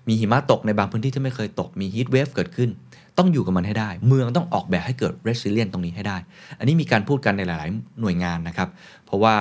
[0.09, 2.71] มีหิมะตกในบางพื้นที่ที่ไม่เคยตกมีฮีทเวฟเกิดขึ้น
[3.19, 6.17] ต้องอยู่กับมันให้ได้ เมืองต้องออกแบบให้เกิด resilient ตรงนี้ให้ได้
[6.59, 8.69] อันนี้มีการพูดกันในหลาย ๆ หน่วยงานนะครับ
[9.07, 9.35] เพราะว่า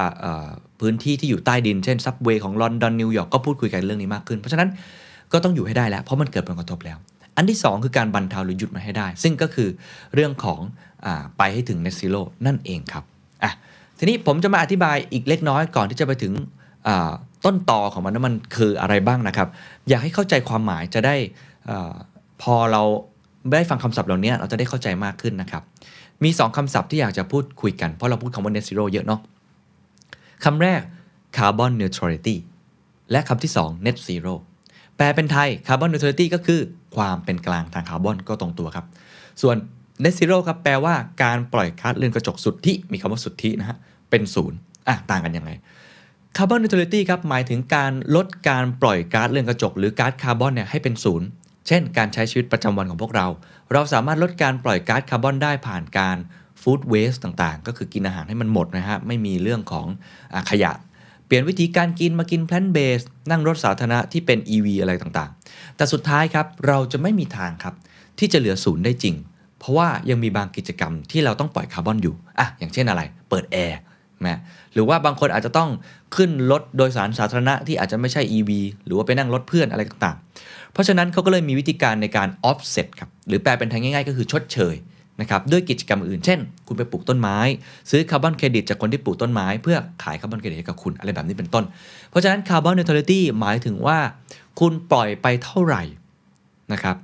[0.79, 4.69] พื้นที่ที่อยู่ใต้ดินเช่น subway ของลอนดอนนิวยอร์กก็พูดคุยกันเรื่องนี้มากขึ้น เพราะฉะนั้น
[5.33, 6.97] ก็ต้องอยู่ให้ได้แล้วเพราะมันเกิดผลกระทบแล้ว
[7.35, 9.69] อันที่ 2 คือการบรรเทาหรือหยุดมันให้ได้ ซึ่งก็คือ
[10.13, 10.59] เรื่องของ
[11.05, 13.03] อไปให้ถึง net zero นั่นเองครับ
[13.43, 13.51] อะ
[13.97, 16.33] ทีนี้ผมจะมาอธิบายอีกเล็กน้อยก่อนที่จะไปถึง
[17.45, 19.47] ต้นตอของมันว่ามันคืออะไรบ้างนะครับ
[19.89, 21.15] อยากให้เข้าใจความหมายจะได้
[21.69, 21.71] อ
[22.41, 22.83] พอเรา
[23.53, 25.63] ได้ฟังคำศัพท์เหล่านี้เราจะได้เข้าใจมากขึ้นนะครับ
[26.23, 29.21] มี 2คำศัพท์ที่อยากจะพูดคุยกัน เพราะเราพูดคำว่า net zero เยอะเนาะ
[30.43, 30.81] คำแรก
[31.37, 32.35] carbon neutrality
[33.11, 34.33] และคำที่ 2 net zero
[34.97, 36.61] แปลเป็นไทย carbon neutrality ก็คือ
[36.95, 38.85] ความเป็นกลางทางคาร์บอนก็ตรงตัวครับ
[39.41, 39.55] ส่วน
[40.03, 43.77] net zero ครับแปลว่าการปล่อยก๊าซเรือนกระจกสุทธิมีคำว่าสุทธินะฮะ
[44.09, 45.51] เป็นศูนย์อะต่างกันยังไง
[46.37, 51.27] คาร์บอนนิวทรัลิตี้ครับหมายถึงการลดการปล่อยก๊าซเรือนกระจก หรือก๊าซคาร์บอนเนี่ยให้เป็นศูนย์
[51.67, 53.27] เช่น การใช้ชีวิตประจำวันของพวกเรา
[53.71, 56.17] เราสามารถลดการปล่อยก๊าซคาร์บอนได้ผ่านการ
[56.62, 59.87] food waste ต่างๆ ก็คือกินอาหารให้มันหมดนะฮะไม่มีเรื่องของ
[60.35, 60.71] อขยะ
[61.25, 63.01] เปลี่ยนวิธีการกินมากิน plant-based
[63.32, 67.74] นั่งรถสาธารณะที่เป็น EV อะไรต่างๆ แต่สุดท้ายครับเราจะไม่มีทางครับ
[68.20, 69.15] ที่จะเหลือศูนย์ได้จริง
[69.60, 73.79] เพราะว่ายังมีบางกิจกรรมที่เราต้องปล่อยคาร์บอนอยู่อะอย่างเช่นอะไร เปิดแอร์
[74.25, 74.39] นะ
[74.74, 75.70] หรือว่าบางคนอาจจะต้อง
[76.15, 78.51] ขึ้นรถโดยสารสาธารณะที่อาจจะไม่ใช่ EV
[78.86, 84.75] หรือว่าไปนั่งรถเพื่อนอะไรต่างๆ เพราะฉะนั้นเขาก็เลยมีวิธีการในการ offset ครับหรือแปลเป็นไทยง่ายๆ ก็คือชดเชย
[85.22, 87.38] นะครับด้วยกิจกรรมอื่น เช่น คุณไปปลูกต้นไม้
[87.89, 91.63] ซื้อคาร์บอนเครดิตจากคนที่ปลูกต้นไม้เพื่อขายคาร์บอนเครดิตให้กับคุณอะไรแบบนี้เป็นต้น
[92.10, 93.98] เพราะฉะนั้นคาร์บอนเน t ท a ลิตี้หมายถึงว่า
[94.60, 95.84] คุณปล่อยไปเท่าไหร่
[96.74, 96.98] นะครับ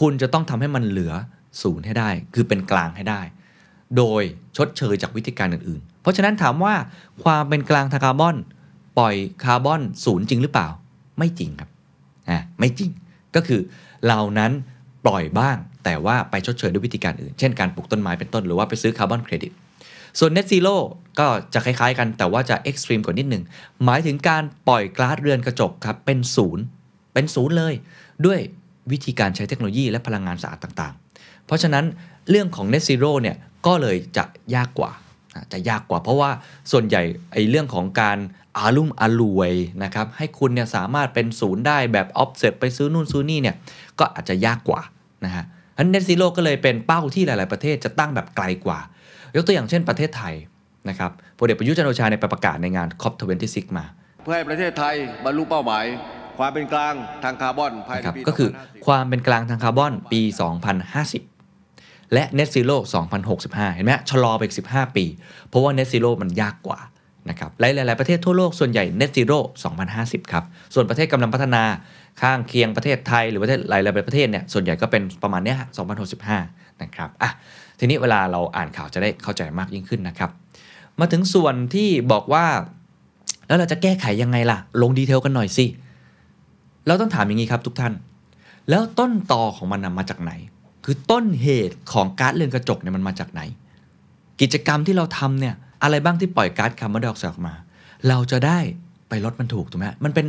[0.00, 1.12] คุณจะต้องทำให้มันเหลือ
[1.62, 3.20] ศูนย์ให้ได้ คือเป็นกลางให้ได้
[3.96, 4.22] โดย
[4.56, 6.74] ชดเชยจากวิธีการอื่นๆ เพราะฉะนั้นถามว่า
[7.22, 8.36] ความเป็นกลางทางคาร์บอน
[8.98, 9.14] ปล่อย
[9.44, 10.68] คาร์บอนศูนย์จริงหรือเปล่า
[11.18, 11.70] ไม่จริงครับ
[12.28, 12.90] อ่าไม่จริง
[13.34, 13.60] ก็คือ
[14.08, 14.52] เรานั้น
[15.04, 19.52] ปล่อยบ้าง แต่ว่าไปชดเชยด้วยวิธีการอื่น เช่นการปลูกต้นไม้เป็นต้นหรือว่าไปซื้อคาร์บอนเครดิต
[20.18, 20.76] ส่วน Net Zero
[21.18, 23.42] ก็จะคล้ายๆ กันแต่ว่าจะ extreme กว่านิดหนึ่ง
[23.84, 26.64] หมายถึงการปล่อยก๊าซเรือนกระจกครับเป็นศูนย์
[27.14, 27.74] เป็นศูนย์เลย
[28.26, 28.38] ด้วย
[28.92, 31.84] วิธีการใช้เทคโนโลยีและพลังงานสะอาดต่างๆ เพราะฉะนั้น
[32.30, 34.90] เรื่องของ Net Zero เนี่ยก็เลยจะยากกว่า
[35.52, 36.30] จะยากกว่าเพราะว่า
[36.72, 38.18] ส่วนใหญ่ไอ้เรื่องของการ
[38.58, 39.52] อารุ่มอรวย
[39.84, 43.56] นะครับให้คุณเนี่ยสามารถเป็นศูนย์ได้แบบ offset ไปซื้อนู่นซื้อนี่เนี่ย
[43.98, 44.80] ก็อาจจะยากกว่า
[45.24, 45.44] นะฮะ
[45.76, 48.78] อัน Net Zero ก็เลยเป็นเป้าที่หลาย ๆ ประเทศจะตั้งแบบไกลกว่า
[49.36, 50.34] ยกตัวอย่างเช่นประเทศไทย
[50.88, 53.84] นะครับพลเอกประยุทธ์จันทร์โอชาในยไปประกาศในงาน COP26 มา
[54.22, 55.84] เพื่อให้ประเทศไทยบรรลุเป้าหมาย
[56.38, 60.20] ความเป็นกลางทางคาร์บอนภายในนะครับปีก็คือ2050ความเป็นกลางทางคาร์บอนปี
[61.16, 62.76] 2050 และ Net Zero
[63.26, 65.04] 2065 เห็นไหมฮะชะลอไปอีก 15 ปี
[65.48, 66.78] เพราะว่า Net Zero มันยากกว่า
[67.30, 69.38] นะครับหลาย ๆ ประเทศทั่วโลกส่วนใหญ่ Net Zero
[69.86, 71.62] 2050 ครับ ส่วนประเทศกำลังพัฒนา
[72.20, 75.68] ข้างเคียงประเทศไทย หรือประเทศหลาย ๆ ประเทศเนี่ยส่วนใหญ่ก็เป็นประมาณเนี้ยฮะ
[76.24, 77.30] 2065 นะครับอะ
[77.78, 80.30] ทีนี้เวลาเราอ่านข่าวจะได้เข้าใจมากยิ่งขึ้นนะครับ
[81.00, 82.46] มาถึงส่วนที่บอกว่า
[83.46, 85.66] แล้วเราจะแก้ไขยังไงล่ะ ลงดีเทลกันหน่อยสิ
[86.86, 87.92] เราต้องถามอย่างนี้ครับทุกท่าน
[88.70, 90.32] แล้วต้นตอของมันนะมาจากไหน
[90.84, 93.40] คือต้นเหตุของกาซเรือนกระจกเนี่ยมันมาจากไหน
[94.40, 97.54] กิจกรรมที่เราทำเนี่ย อะไรบ้างที่ปล่อยก๊าซคาร์บอนไดออกไซด์ออกมา
[98.08, 98.58] เราจะได้
[99.08, 100.26] ไปลดมันถูกถูกไหมมันเป็น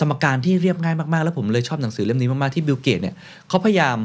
[0.00, 3.14] สมการที่เรียบง่ายมาก ๆ แล้วผมเลยชอบหนังสือเล่มนี้มาก ๆ ที่บิลเกตเนี่ย
[3.48, 3.96] เขาพยายาม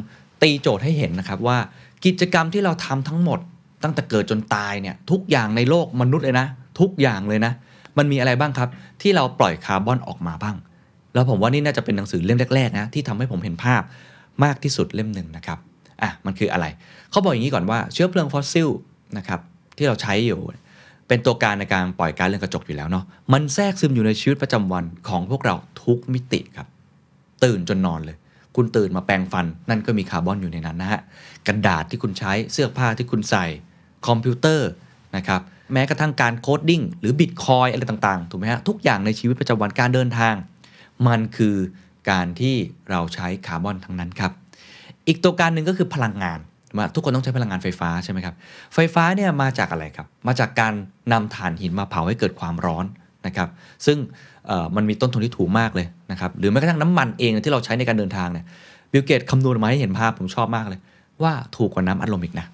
[0.42, 1.58] ตีโจทย์ให้เห็นนะครับว่า
[2.06, 3.40] กิจกรรมที่เราทำทั้งหมด
[3.84, 6.48] ตั้งแต่เกิดจนตายเนี่ยทุกอย่างในโลกมนุษย์เลยนะ
[6.80, 7.52] ทุกอย่างเลยนะ
[7.98, 8.70] มันมีอะไรบ้างครับ
[9.02, 10.56] ที่เราปล่อยคาร์บอนออกมาบ้าง
[11.14, 13.82] แล้วผมว่านี่น่าจะเป็นหนังสือเล่มแรกๆนะที่ทำให้ผมเห็นภาพ
[14.44, 15.60] มากที่สุดเล่มหนึ่งนะครับ
[16.02, 16.66] อะมันคืออะไร
[17.12, 18.70] เขาบอกอย่างนี้ก่อนว่าเชื้อเพลิงฟอสซิล
[19.18, 19.40] นะครับ
[19.78, 20.40] ที่เราใช้อยู่
[21.08, 26.68] เป็นตัวการในการปล่อยก๊าซเรือนกระจกอยู่แล้วเนาะมันแทรกซึมอยู่ในชีวิตประจำวันของพวกเราทุกมิติครับ
[27.44, 28.18] ตื่นจนนอนเลย
[28.56, 31.02] คุณตื่นมาแปรงฟัน นั่นก็มีคาร์บอนอยู่ในนั้นนะฮะ
[31.48, 33.46] กระดาษที่คุณใช้เสื้อผ้าที่คุณใส่
[34.08, 34.70] คอมพิวเตอร์
[35.16, 35.42] นะครับ
[35.74, 40.36] แม้กระทั่งการ coding หรือบิตคอยน์อะไรต่างๆถูกไหมฮะทุกอย่างในชีวิตประจำวันการเดินทาง
[41.08, 41.56] มันคือ
[42.10, 42.56] การที่
[42.90, 44.32] เราใช้คาร์บอนทั้งนั้นครับ
[45.08, 46.40] อีกตัวการหนึ่งก็คือพลังงาน
[46.78, 48.36] ว่าทุกคนต้องใช้พลังงานไฟฟ้าใช่ไหมครับ
[48.74, 50.74] ไฟฟ้าเนี่ยมาจากอะไรครับ มาจากการ
[51.12, 52.86] นำถ่านหินมาเผาให้เกิดความร้อน
[53.28, 53.50] นะครับ
[53.86, 53.98] ซึ่ง
[54.76, 58.46] มันมีต้นทุนที่ถูกมากเลยนะครับ หรือแม้กระทั่งน้ำมันเองที่เราใช้ในการเดินทางเนี่ย
[58.92, 60.80] บิลเกตส์คำนวณมาให้เห็นภาพผมชอบมากเลย
[61.24, 62.46] ว่าถูกกว่าน้ำอัดลมอีกนะ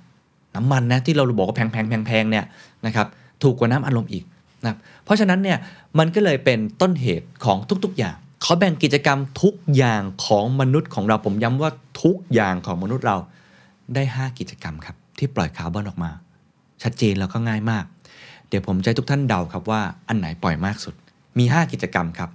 [0.56, 2.46] น้ำมันนะที่เราบอกว่าแพงแพงแพงแพงเนี่ย
[2.86, 3.08] นะครับ
[3.44, 4.24] ถูกกว่าน้ำอัดลมอีก
[4.66, 5.58] นะเพราะฉะนั้นเนี่ย
[6.00, 11.72] มันก็เลยเป็นต้นเหตุของทุก ๆ อย่างเขาแบ่งกิจกรรมทุกอย่างของมนุษย์ของเราผมย้ำว่า
[12.04, 13.18] ทุกอย่างของมนุษย์เรา
[13.96, 16.12] ได้ 5 กิจกรรมครับ ที่ปล่อยคาร์บอนออกมา
[16.84, 17.86] ชัดเจนแล้วก็ง่ายมาก
[18.48, 20.96] เดี๋ยวผมจะให้ทุกท่านเดาครับว่าอันไหนปล่อยมากสุด
[21.40, 22.30] มี 5 กิจกรรมครับ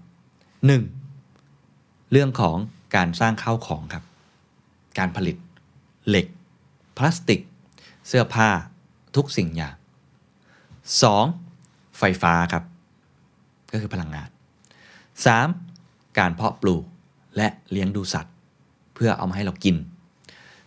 [1.22, 2.12] 1.
[2.12, 2.56] เรื่องของ
[2.96, 4.04] การสร้างข้าวของครับ
[4.98, 5.36] การผลิต
[6.08, 6.26] เหล็ก
[6.96, 7.40] พลาสติก
[8.08, 8.48] เสื้อผ้า
[9.16, 9.74] ทุกสิ่งอย่าง
[11.26, 11.98] 2.
[11.98, 12.64] ไฟฟ้าครับ
[13.72, 14.28] ก็คือพลังงาน
[15.44, 16.18] 3.
[16.18, 16.84] การเพาะปลูก
[17.36, 18.34] และเลี้ยงดูสัตว์
[18.94, 19.76] เพื่อเอามาให้เรากิน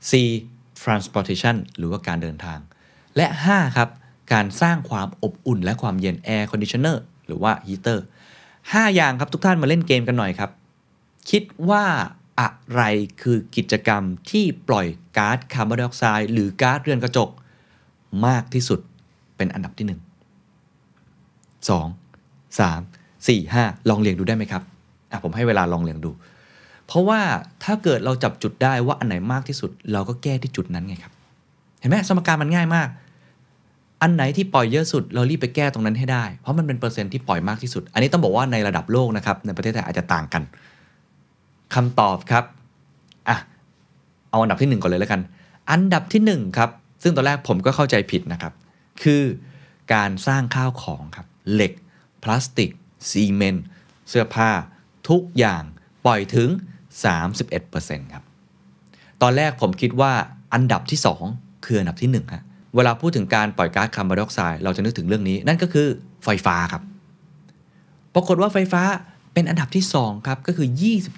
[0.03, 0.48] 4.
[0.83, 2.59] Transportation หรือว่าการเดินทาง
[3.17, 3.89] และ 5 ครับ
[4.33, 7.99] การสร้างความอบอุ่นและความเย็น air conditioner หรือว่า heater
[8.47, 10.51] 5 อย่างครับทุกท่านมาเล่นเกมกันหน่อยครับ
[11.29, 11.85] คิดว่า
[12.39, 12.81] อะไร
[13.21, 14.87] คือกิจกรรมที่ปล่อย
[15.17, 17.29] ก๊าซคาร์บอนไดออกไซด์หรือก๊าซเรือนกระจก
[18.25, 18.79] มากที่สุด
[19.37, 19.91] เป็นอันดับที่ 1
[21.69, 24.63] 2 3 4 5 ลองเรียงดูได้ไหมครับ
[25.11, 26.11] อะผมให้เวลาลองเรียงดู
[26.89, 27.21] เพราะว่า
[27.63, 31.13] ถ้าเกิดเราจับจุดได้ว่าอันไหนมากที่สุด เราก็แก้ที่จุดนั้นไงครับ
[31.79, 32.87] เห็นไหมสมการมันง่ายมาก
[34.01, 40.43] อันไหนที่ปล่อยเยอะสุด เรารีบไปแก้ตรงนั้นให้ได้ เพราะมันเป็นเปอร์เซ็นต์ที่ปล่อยมากที่สุด อันนี้ต้องบอกว่าในระดับโลกนะครับ ในประเทศไทยอาจจะต่างกัน
[41.75, 42.43] คำตอบครับ
[43.29, 43.37] อะ
[44.29, 45.21] เอาอันดับที่ 1 ก่อนเลยแล้วกัน
[45.71, 46.69] อันดับที่ 1 ครับ
[47.03, 48.53] ซึ่งตอนแรกผมก็เข้าใจผิดนะครับ
[49.03, 49.23] คือ
[49.93, 51.73] การสร้างข้าวของครับ เหล็ก
[52.23, 52.69] พลาสติก
[53.09, 53.65] ซีเมนต์
[54.09, 54.49] เสื้อผ้า
[55.09, 55.63] ทุกอย่าง
[56.05, 56.49] ปล่อยถึง
[57.03, 58.23] 31%ครับ
[59.21, 60.11] ตอนแรกผมคิดว่า
[60.53, 60.99] อันดับที่
[61.31, 62.43] 2 คืออันดับที่1ฮะ
[62.75, 65.87] เวลาพูดถึงการปล่อยก๊าซคาร์บอนไดออกไซด์เราจะนึกถึงเรื่องนี้ นั่นก็คือ
[66.25, 66.83] ไฟฟ้าครับ
[68.13, 68.83] ปรากฏว่าไฟฟ้า
[69.33, 70.67] เป็นอันดับที่ 2 ครับ ก็คือ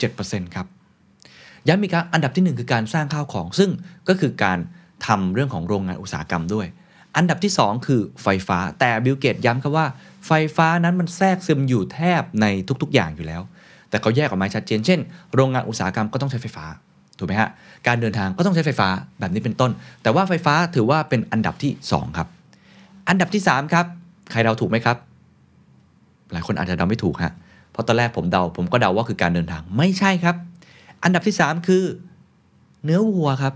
[0.04, 0.68] 27%ครับ
[1.68, 3.70] ย้ำอีกครั้งอันดับที่ 1 คือการสร้างข้าวของ ซึ่ง
[4.08, 4.60] ก็คือการ
[5.08, 6.68] ทำเรื่องของโรงงานอุตสาหกรรมด้วย
[7.18, 9.88] อันดับที่ 2 คือไฟฟ้าแต่บิลเกตส์ย้ำครับว่า
[10.28, 12.46] ไฟฟ้านั้นมันแทรกซึมอยู่แทบใน
[12.82, 13.42] ทุกๆอย่างอยู่แล้ว
[13.92, 15.00] แต่เขาแยกออกมาชัดเจน เช่น
[15.36, 16.66] โรงงานอุตสาหกรรมก็ต้องใช้ไฟฟ้า
[17.18, 17.50] ถูกไหมฮะ
[17.88, 18.88] การเดินทางก็ต้องใช้ไฟฟ้า
[19.20, 19.72] แบบนี้เป็นต้น
[20.04, 22.28] แต่ว่าไฟฟ้าถือว่าเป็นอันดับที่ 2 ครับ
[23.10, 23.86] อันดับที่ 3 ครับ
[24.32, 24.98] ใครเดาถูกไหมครับ
[26.32, 27.34] หลายคนอาจจะเดาไม่ถูกฮะ
[27.72, 30.36] เพราะตอนแรกผมเดา ผมก็เดาว่าคือการเดินทาง ไม่ใช่ครับ
[31.04, 31.84] อันดับที่ 3 คือ
[32.84, 33.54] เนื้อวัวครับ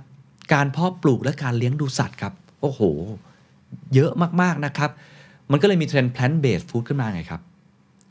[0.54, 2.82] การเพาะปลูกและการเลี้ยงดูสัตว์ครับ โอ้โห
[3.93, 4.89] เยอะมากๆนะครับ
[5.52, 7.41] มันก็เลยมีเทรนด์ plant based food ขึ้นมาไงครับ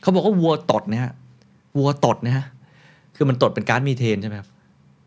[0.01, 1.03] เขาบอกว่าวัวตดเนี่ย
[1.79, 2.47] วัวตดนี่ยฮะ
[3.17, 4.49] คือมันตดเป็นก๊าซมีเทนใช่ไหมครับ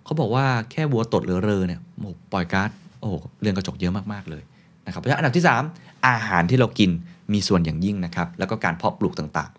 [0.04, 4.44] เขาบอกว่าแค่วัวตดหรือเรอเนี่ยโอ้โหปล่อยก๊าซโอ้โหเรือนกระจกเยอะมากๆเลย
[4.86, 6.92] นะครับเพราะฉะนั้นอันดับที่ 3 อาหารที่เรากิน
[7.34, 9.50] มีส่วนอย่างยิ่งนะครับ แล้วก็การเพาะปลูกต่าง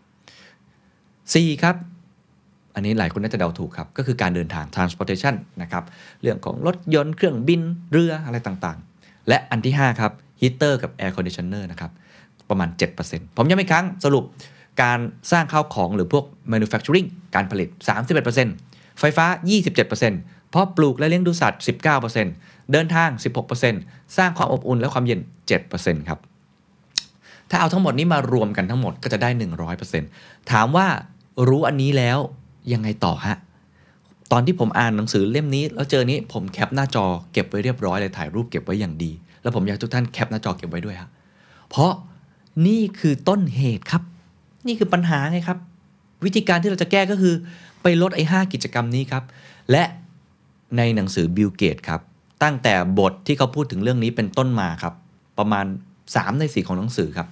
[0.62, 1.76] ๆ 4 ครับ
[2.74, 5.84] อันนี้หลายคนน่าจะเดาถูกครับ ก็คือการเดินทาง transportation นะครับ
[6.22, 7.60] เรื่องของรถยนต์เครื่องบิน
[7.92, 11.90] เรืออะไรต่างๆ และอันที่ 5 ครับ heater กับ air conditioner นะครับ
[12.50, 12.68] ประมาณ
[13.02, 14.24] 7%ผมย้ำอีกครั้งสรุป
[14.82, 14.98] การ
[15.32, 17.68] สร้างข้าวของหรือพวก manufacturing การผลิต
[18.34, 19.26] 31%ไฟฟ้า
[19.86, 21.62] 27%เพราะปลูกและเลี้ยงดูสัตว์
[22.16, 23.08] 19%เดินทาง
[23.64, 25.20] 16%สร้างความอบอุ่นและความเย็น
[25.64, 26.18] 7%ครับ
[27.50, 29.30] ถ้าเอาทั้งหมดนี้มารวมกันทั้งหมดก็จะได้
[29.90, 30.86] 100%ถามว่า
[31.48, 32.18] รู้อันนี้แล้ว
[32.72, 33.36] ยังไงต่อฮะ
[34.32, 39.10] ตอนที่ผมอ่านหนังสือเล่มนี้ แล้วเจอนี้ผมแคปหน้าจอเก็บไว้เรียบร้อยเลยถ่ายรูปเก็บไว้อย่างดี
[39.42, 41.08] แล้วผมอยากทุกท่านแคปหน้าจอเก็บไว้ด้วยฮะ
[41.68, 41.92] เพราะ
[42.66, 44.02] นี่คือต้นเหตุครับ
[44.68, 45.58] นี่คือปัญหาไงครับ
[46.24, 47.34] วิธีการที่เราจะแก้ก็คือ
[47.82, 49.24] ไปลดไอ้ 5 กิจกรรมนี้ครับ
[49.70, 49.84] และ
[50.76, 52.00] ในหนังสือบิลเกตส์ครับ
[52.42, 54.94] ตั้งแต่บทที่เขาพูดถึงเรื่องนี้เป็นต้นมาครับ
[55.38, 55.66] ประมาณ
[56.04, 57.28] 3 ใน 4 ของหนังสือครับ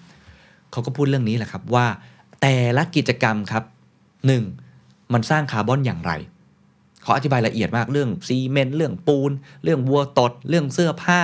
[0.72, 1.86] เขาก็พูดเรื่องนี้แหละครับว่า
[2.42, 3.64] แต่ละกิจกรรมครับ
[4.38, 5.12] 1.
[5.12, 6.12] มันสร้างคาร์บอนอย่างไร
[7.02, 9.32] เขาอธิบายละเอียดมากเรื่องซีเมนต์เรื่องปูน
[9.64, 11.20] เรื่องวัวตด เรื่องเสื้อผ้า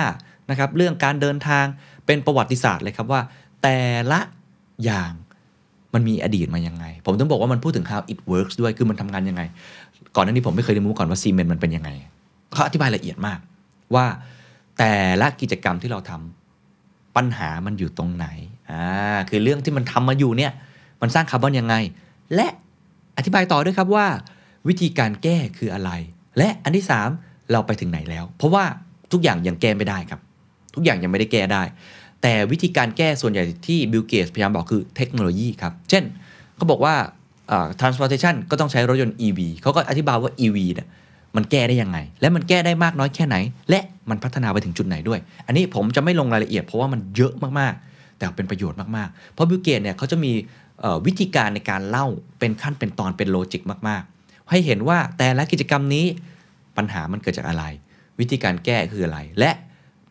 [0.49, 1.65] นะครับ เรื่องการเดินทาง
[2.05, 3.21] เป็นประวัติศาสตร์เลยครับว่า
[3.63, 3.79] แต่
[4.11, 4.19] ละ
[4.83, 5.11] อย่าง
[5.93, 9.41] มันมีอดีตมายังไง ผมต้องบอกว่ามันพูดถึง how it works ด้วยคือมันทำงานยังไง
[10.15, 11.89] ก่อนหน้านี้ผมไม่เคยเรียนรู้ก่อนว่าซีเมนต์มันเป็นยังไง
[12.53, 13.39] เขาอธิบายละเอียดมาก
[13.95, 14.05] ว่า
[14.77, 18.27] แต่ละกิจกรรมที่เราทำปัญหามันอยู่ตรงไหน
[18.69, 18.83] อ่า
[19.29, 20.51] คือเรื่องที่มันทำมาอยู่เนี่ย
[21.01, 21.75] มันสร้างคาร์บอนยังไง
[22.35, 22.47] และ
[23.17, 24.07] อธิบายต่อด้วยครับว่า
[24.67, 25.91] วิธีการแก้คืออะไร
[26.37, 26.85] และอันที่
[27.17, 28.63] 3 เราไปถึงไหนแล้ว เพราะว่า
[29.11, 30.19] ทุกอย่างยังแก้ไม่ได้ครับ
[30.75, 31.63] ทุกอย่างยังไม่ได้แก้ได้
[32.23, 36.03] แต่วิธีการแก้ส่วนใหญ่ที่บิลเกตพยายามบอกคือเทคโนโลยีครับ เช่น
[36.55, 36.95] เขาบอกว่า
[37.79, 40.87] transportation ก็ต้องใช้รถยนต์ EV เขาก็อธิบายว่า EV เนี่ย
[41.35, 43.35] มันแก้ได้ยังไง และมันแก้ได้มากน้อยแค่ไหน
[43.69, 50.31] และมันพัฒนาไปถึงจุดไหนด้วย อันนี้ผมจะไม่ลงรายละเอียดเพราะว่ามันเยอะมากๆ แต่เป็นประโยชน์มากๆ เพราะบิลเกตส์เนี่ยเขาจะมี
[51.05, 52.07] วิธีการในการเล่า
[52.39, 56.05] เป็นขั้นเป็นตอนเป็น logic มากๆ ให้เห็นว่าแต่ละกิจกรรมนี้
[56.77, 57.63] ปัญหามันเกิดจากอะไร
[58.19, 59.51] วิธีการแก้คืออะไรและ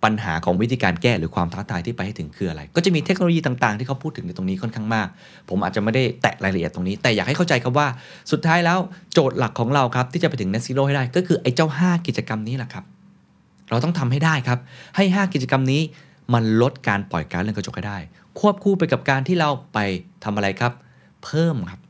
[0.05, 5.09] ปัญหาของวิธีการแก้หรือความท้าทายที่ไปให้ถึงคืออะไร ก็จะมีเทคโนโลยีต่างๆ ที่เขาพูดถึงในตรงนี้ค่อนข้างมาก
[5.49, 7.89] ผมอาจจะไม่ได้แตะรายละเอียดตรงนี้ แต่อยากให้เข้าใจครับว่า
[8.33, 8.79] สุดท้ายแล้ว
[9.13, 12.85] โจทย์หลักของเราครับที่จะไปถึง net zero ให้ได้ก็คือไอ้เจ้า 5 กิจกรรมนี้แหละครับ
[13.71, 14.59] เราต้องทำให้ได้ครับ
[14.97, 15.83] ให้ 5 กิจกรรมนี้
[16.35, 17.99] มันลดการปล่อยก๊าซเรือนกระจกให้ได้
[18.41, 19.79] ควบคู่ไปกับการที่เราไป
[20.25, 20.73] ทำอะไรครับ
[21.25, 21.81] เพิ่มครับ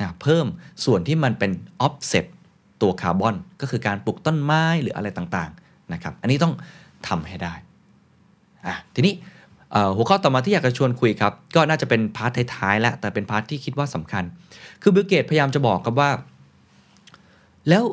[0.00, 0.46] อ่าเพิ่ม
[0.84, 1.50] ส่วนที่มันเป็น
[1.86, 2.26] offset
[2.82, 6.52] ตัวคาร์บอนก็คือการปลูกต้นไม้หรืออะไรต่างๆนะครับอันนี้ต้อง
[7.08, 7.54] ทำให้ได้
[8.66, 9.14] อะทีนี้
[9.96, 14.24] หัวข้อต่อมาที่อยากจะชวนคุยครับ ก็น่าจะเป็น part ท้ายๆแล้วแต่เป็น part ที่คิดว่าสำคัญ
[14.82, 16.10] คือบิลเกตส์พยายามจะบอกครับว่า
[17.68, 17.84] แล้ว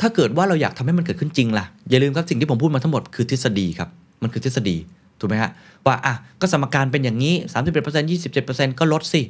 [0.00, 3.88] ถ้าเกิดว่าเราอยากทำให้มันเกิดขึ้นจริงล่ะ อย่าลืมครับสิ่งที่ผมพูดมาทั้งหมดคือทฤษฎีครับ
[4.22, 4.76] มันคือทฤษฎี
[5.18, 5.50] ถูกไหมฮะ
[5.86, 7.34] ว่าอะก็สมการเป็นอย่างนี้
[7.72, 8.10] 31%
[8.70, 9.22] 27%ก็ลดสิ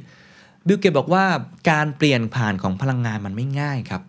[0.67, 1.23] บิลเกตส์บอกว่า
[1.71, 4.01] การเปลี่ยนผ่านของพลังงานมันไม่ง่ายครับ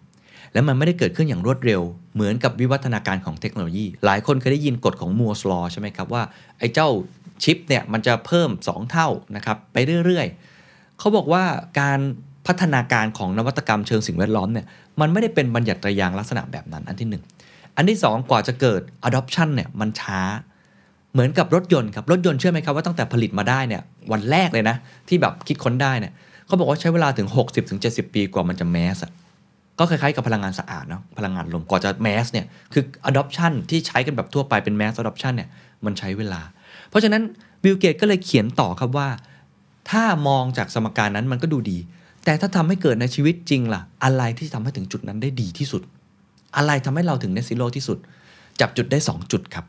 [0.52, 1.82] และมันไม่ได้เกิดขึ้นอย่างรวดเร็ว
[2.14, 6.22] เหมือนกับวิวัฒนาการของเทคโนโลยี หลายคนเคยได้ยินกฎของ Moore's Law ใช่ไหมครับว่า
[6.58, 6.88] ไอ้เจ้า
[7.42, 11.44] ชิปเนี่ยมันจะเพิ่ม 2 เท่านะครับไปเรื่อยๆ เขาบอกว่า
[11.80, 11.98] การ
[12.46, 14.66] พัฒนาการของนวัตกรรมเชิงสิ่งแวดล้อมเนี่ย
[15.00, 17.22] มันไม่ได้เป็นบัญญัติยางลักษณะแบบนั้นอันที่หนึ่ง
[17.76, 20.20] อันที่สองกว่าจะเกิด adoption เนี่ยมันช้า
[21.12, 24.76] เหมือนกับรถยนต์ครับรถยนต์เชื่อไหมครับว่าตั้งแต่ผลิตมาได้เนี่ยวันแรกเลยนะ
[25.08, 26.12] ที่แบบคิดค้นได้เนี่ย
[26.46, 27.28] เขาบอกว่าใช้เวลาถึง
[27.70, 29.12] 60-70 ปีกว่ามันจะแมสอะ
[29.78, 35.48] ก็คล้ายๆกับพลังงานสะอาดเนาะพลังงานลมกว่าจะแมสเนี่ยคือ adoption ที่ใช้กันแบบทั่วไปเป็น mass adoption เนี่ย
[35.84, 36.40] มันใช้เวลา
[36.88, 37.22] เพราะฉะนั้น
[37.62, 39.08] บิลเกตส์ก็เลยเขียนต่อครับว่า
[39.90, 41.78] ถ้ามองจากสมการนั้นมันก็ดูดี
[42.24, 45.82] แต่ถ้าทำให้เกิดในชีวิตจริงล่ะ อะไรที่ทำให้ถึงจุดนั้นได้ดีที่สุด
[46.56, 47.98] อะไรทำให้เราถึง net zero ที่สุด
[48.60, 49.64] จับจุดได้ 2 จุดครับ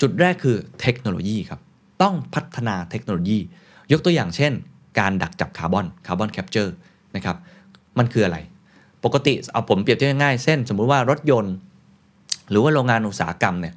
[0.00, 1.60] จุดแรกคือเทคโนโลยีครับ
[2.02, 3.38] ต้องพัฒนาเทคโนโลยี
[3.92, 4.52] ยกตัวอย่างเช่น
[4.98, 6.74] การดักจับคาร์บอน carbon capture
[7.16, 7.36] นะครับ
[7.98, 8.38] มันคืออะไร
[9.04, 11.54] ปกติเอาผมเปรียบเทียบง่ายๆเช่นสมมุติว่ารถยนต์
[12.50, 13.74] หรือว่าโรงงานอุตสาหกรรมเนี่ย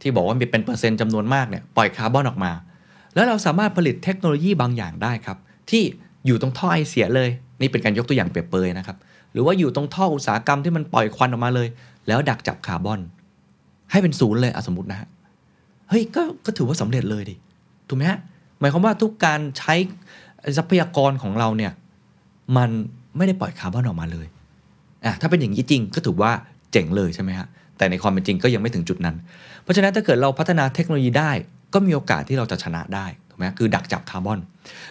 [0.00, 2.52] ที่บอกว่ามีเป็นเปอร์เซ็นต์จำนวนมากเนี่ยปล่อยคาร์บอนออกมา
[3.14, 5.38] แล้วเราสามารถผลิตเทคโนโลยีบางอย่างได้ครับ
[5.70, 5.82] ที่
[6.26, 8.96] อยู่ตรงท่อไอเสียเลย นี่เป็นการยกตัวอย่างเปรียบเปรยนะครับ
[9.32, 11.68] หรือว่าอยู่ตรงท่ออุตสาหกรรมที่มันปล่อยควันออกมาเลย
[12.08, 13.00] แล้วดักจับคาร์บอน
[13.90, 15.08] ให้เป็นศูนย์เลยอะสมมตินะฮะ
[15.88, 17.34] เฮ้ยก็ก็ถือว่าสำเร็จเลยดิ
[17.88, 18.18] ถูกไหมฮะ
[18.60, 19.74] หมายความว่าทุกการใช้
[20.58, 21.72] ทรัพยากรของเราเนี่ย
[22.56, 22.70] มัน
[23.16, 24.26] ไม่ได้ปล่อยคาร์บอนออกมาเลย
[25.04, 26.32] อะถ้าเป็นอย่างนี้จริงก็ถือว่า
[26.72, 27.46] เจ๋งเลยใช่ไหมฮะ
[27.78, 29.16] แต่ในความเป็นจริงก็ยังไม่ถึงจุดนั้น
[29.62, 31.30] เพราะฉะนั้นถ้าเกิดเราพัฒนาเทคโนโลยีได้
[31.74, 34.38] ก็มีโอกาสที่เราจะชนะได้ถูกไหมคือดักจับคาร์บอน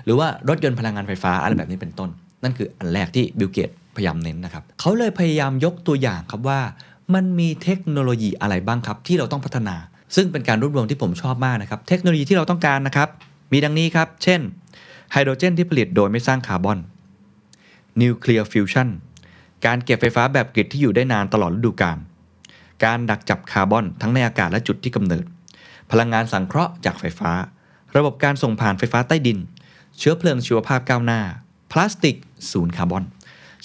[0.06, 2.10] หรือว่ารถยนต์พลังงานไฟฟ้าอะไรแบบนี้เป็นต้น
[2.43, 6.60] นั่นคืออันแรกที่บิลเกตส์พยายามเน้นนะครับเขาเลยพยายามยกตัวอย่างครับว่า
[7.13, 9.76] มันมีเทคโนโลยีอะไรบ้างครับ ที่เราต้องพัฒนา
[10.15, 13.10] ซึ่งเป็นการรวบรวมที่ผมชอบมากนะครับ เทคโนโลยีที่เราต้องการนะครับ
[13.52, 14.41] มีดังนี้ครับ เช่น
[15.12, 16.80] ไฮโดรเจนที่ผลิตโดยไม่สร้างคาร์บอน
[18.02, 18.88] นิวเคลียร์ฟิวชั่น
[19.65, 21.97] การเก็บไฟฟ้าแบบ grid ที่อยู่ได้นานตลอดฤดูกาล
[22.86, 25.26] การดักจับคาร์บอนทั้งในอากาศและจุดที่กำเนิด
[25.91, 27.32] พลังงานสังเคราะห์จากไฟฟ้า
[27.95, 29.39] ระบบการส่งผ่านไฟฟ้าใต้ดิน
[29.97, 31.21] เชื้อเพลิงชีวภาพก้าวหน้า
[31.71, 32.17] พลาสติก
[32.52, 33.04] ศูนย์คาร์บอน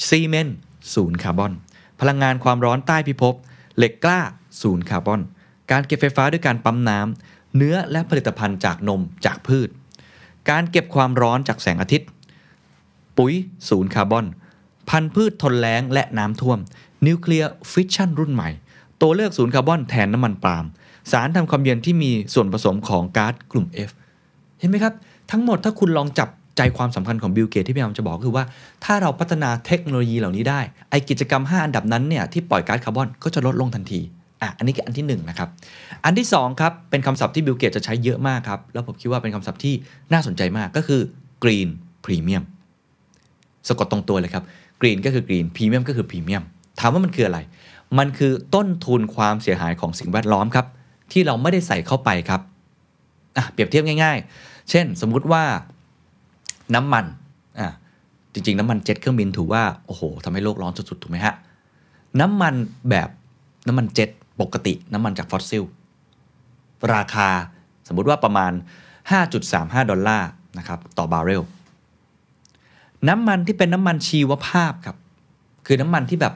[0.06, 0.56] ซีเมนต์
[0.94, 1.52] ศูนย์คาร์บอน
[2.00, 3.34] พลังงานความร้อนใต้พิภพ
[3.76, 4.20] เหล็กกล้า
[4.62, 5.20] ศูนย์คาร์บอน
[5.70, 9.68] การเก็บไฟฟ้าด้วยการปั๊มน้ำ เนื้อและผลิตภัณฑ์จากนมจากพืช
[10.50, 12.08] การเก็บความร้อนจากแสงอาทิตย์
[13.18, 13.32] ปุ๋ย
[13.68, 14.26] ศูนย์คาร์บอน
[14.88, 16.59] พันธุ์พืชทนแล้งและน้ำท่วม
[17.07, 18.51] นิวเคลียร์ฟิชชั่นรุ่นใหม่
[19.03, 20.64] ตัวเลือกศูนย์คาร์บอนแทนน้ำมันปาล์ม
[21.12, 23.90] สารทำความเย็นที่มีส่วนผสมของก๊าซกลุ่ม F
[24.59, 24.94] เห็นไหมครับ
[25.31, 28.44] ทั้งหมดถ้าคุณลองจับใจความสำคัญของบิลเกตที่พยายามจะบอกคือว่า
[28.85, 34.01] ถ้าเราพัฒนาเทคโนโลยีเหล่านี้ได้ ไอกิจกรรม 5 อันดับนั้นเนี่ยที่ปล่อยก๊าซคาร์บอนก็จะลดลงทันที
[34.42, 35.48] อะอันนี้คืออันที่1นนะครับ
[36.05, 39.74] อันที่2ครับเป็นคำศัพท์ที่บิลเกตจะใช้เยอะมากครับแล้วผมคิดว่าเป็นคำศัพท์ที่
[40.12, 41.01] น่าสนใจมากก็คือ
[41.44, 41.68] green
[42.05, 42.44] premium
[43.68, 44.44] สะกดตรงตัวเลยครับ
[44.80, 46.44] green ก็คือ green premium ก็คือ premium
[46.80, 47.38] ถามว่ามันคืออะไร
[47.98, 50.66] มันคือต้นทุนความเสียหายของสิ่งแวดล้อมครับ
[51.12, 52.40] ที่เราไม่ได้ใส่เข้าไปครับ
[53.36, 55.42] อะเปรียบเทียบง่าย ๆ เช่น สมมุติว่า
[56.74, 57.04] น้ำมัน
[57.60, 57.68] อะ
[58.32, 61.34] จริง ๆ น้ำมันเจ็ตเครื่องบินถือว่าโอ้โหทำให้โลกร้อนสุดๆถูกไหมฮะ
[62.20, 62.54] น้ำมัน
[62.90, 63.08] แบบ
[63.66, 64.10] น้ำมันเจ็ต
[64.40, 65.64] ปกติน้ำมันจากฟอสซิล
[66.94, 67.28] ราคา
[67.88, 68.52] สมมุติว่าประมาณ
[69.20, 71.42] 5.35 ดอลลาร์นะครับต่อบาร์เรล
[73.08, 74.96] น้ำมันที่เป็นน้ำมันชีวภาพครับ
[75.66, 76.34] คือน้ำมันที่แบบ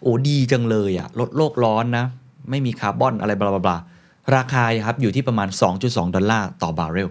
[0.00, 2.04] โอ้ดีจังเลยอะลดโลกร้อนนะ
[2.50, 3.76] ไม่มีคาร์บอนอะไร blah blah
[4.36, 5.48] ราคาครับอยู่ที่ประมาณ
[5.82, 7.08] 2.2 ดอลลาร์ต่อบาร์เรล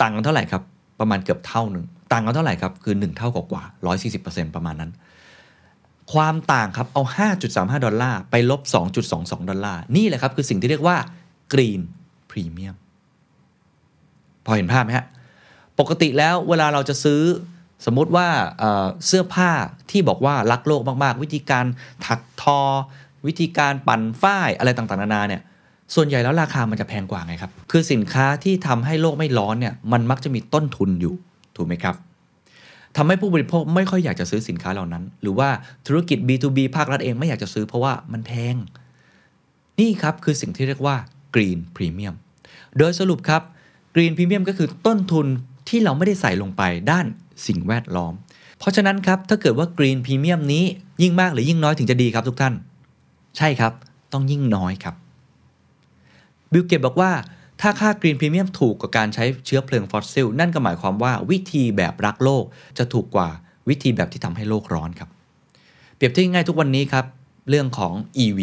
[0.00, 0.62] ต่างกันเท่าไหร่ครับ
[1.00, 4.90] ประมาณเกือบเท่าหนึ่งต่างกันเท่าไหร่ครับ คือ 1 เท่ากว่าๆ140%ประมาณนั้น
[6.12, 7.02] ความต่างครับเอา
[7.44, 8.60] 5.35 ดอลลาร์ไปลบ
[9.04, 10.96] 2.22 ดอลลาร์นี่แหละครับ คือสิ่งที่เรียกว่า
[11.52, 11.80] Green
[12.30, 12.76] Premium
[14.44, 15.06] พอเห็นภาพไหมฮะ
[15.80, 17.20] ปกติแล้วเวลาเราจะซื้อ
[17.84, 18.28] สมมุติว่า
[19.06, 19.50] เสื้อผ้า
[19.90, 21.64] ที่บอกว่ารักโลกมากๆ วิธีการ
[22.06, 22.60] ถักทอ
[23.26, 25.42] วิธีการปั่นฝ้ายอะไรต่างๆ นานาเนี่ย
[25.94, 31.14] ส่วนใหญ่แล้วราคามันจะแพงกว่าไงครับ คือสินค้าที่ทำให้โลกไม่ร้อนเนี่ยมันมักจะมีต้นทุนอยู่
[31.56, 31.94] ถูกไหมครับ
[32.96, 35.48] ทำให้ผู้บริโภคไม่ค่อยอยากจะซื้อสินค้าเหล่านั้น หรือว่า
[35.86, 38.54] ธุรกิจ B2B ภาครัฐเองไม่อยากจะซื้อเพราะว่ามันแพง
[39.80, 40.96] นี่ครับคือสิ่งที่เรียกว่า
[41.34, 42.14] Green Premium
[42.78, 43.42] โดยสรุปครับ
[43.94, 45.26] Green Premium ก็คือต้นทุน
[45.68, 47.06] ที่เราไม่ได้ใส่ลงไปด้าน
[47.46, 48.14] สิ่งแวดล้อม
[48.58, 50.64] เพราะฉะนั้นครับถ้าเกิดว่า Green Premium นี้
[51.02, 52.54] ยิ่งมากหรือยิ่งน้อยถึงจะดีครับทุกท่าน
[53.36, 53.72] ใช่ครับ
[54.12, 54.94] ต้องยิ่งน้อยครับ
[56.52, 57.12] บิลเกตบอกว่า
[57.60, 62.44] ถ้าค่า green premium ถูกกว่าการใช้เชื้อเพลิงฟอสซิล นั่นก็หมายความว่าวิธีแบบรักโลก
[62.78, 63.28] จะถูกกว่า
[63.68, 65.08] วิธีแบบที่ทำให้โลกร้อนครับ
[65.96, 67.04] เปรียบเทียบง่ายทุกวันนี้ครับ
[67.48, 67.92] เรื่องของ
[68.24, 68.40] EV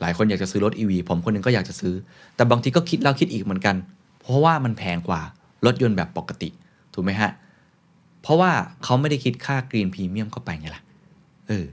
[0.00, 1.94] หลายคนอยากจะซื้อรถ EV ผมคนหนึงก็อยากจะซื้อ
[2.36, 3.76] แต่บางทีก็คิดแล้วคิดอีกเหมือนกัน
[4.20, 5.20] เพราะว่ามันแพงกว่า
[5.66, 6.48] รถยนต์แบบปกติ
[6.94, 7.30] ถูกไหมฮะ
[8.24, 8.52] เพราะว่า
[8.84, 10.82] เขาไม่ได้คิดค่า green premium เข้าไปไงล่ะ
[11.48, 11.66] เออ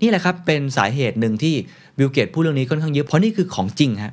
[0.00, 1.54] นี่แหละครับเป็นสาเหตุหนึ่งที่
[1.98, 4.12] บิลเกตพูดเรื่องนี้ค่อนข้างเยอะเพราะนี่คือของจริงฮะ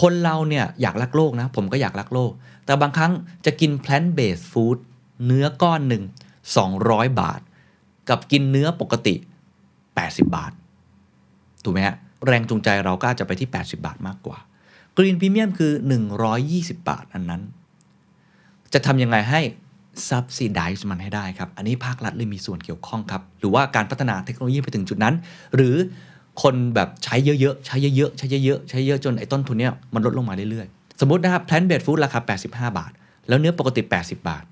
[0.00, 2.32] คนเราเนี่ยอยากรักโลกนะ ผมก็อยากรักโลก
[2.64, 3.12] แต่บางครั้ง
[3.44, 4.78] จะกิน plant based food
[5.26, 6.02] เนื้อก้อนหนึ่ง
[6.60, 7.40] 200 บาท
[8.08, 9.14] กับกินเนื้อปกติ
[9.74, 10.52] 80 บาท
[11.62, 14.38] ถูกไหมฮะแรงจูงใจเราก็อาจจะไปที่ 80 บาทมากกว่า
[14.96, 15.72] Green Premium คือ
[16.30, 17.42] 120 บาทอันนั้น
[18.72, 19.40] จะทำยังไงให้
[20.08, 25.14] subsidize มันให้ได้ครับ อันนี้ภาครัฐเลยมีส่วนเกี่ยวข้องครับ หรือว่าการพัฒนาเทคโนโลยีไปถึงจุดนั้น
[25.56, 25.74] หรือ
[26.42, 32.92] คนแบบใช้เยอะๆ ใช้เยอะๆ ใช้เยอะๆ ใช้เยอะจนไอ้ต้นทุนเนี้ยมันลดลงมาเรื่อยๆ สมมตินะครับ plant based food ราคา 85 บาท
[33.28, 34.44] แล้วเนื้อปกติ 80 บาท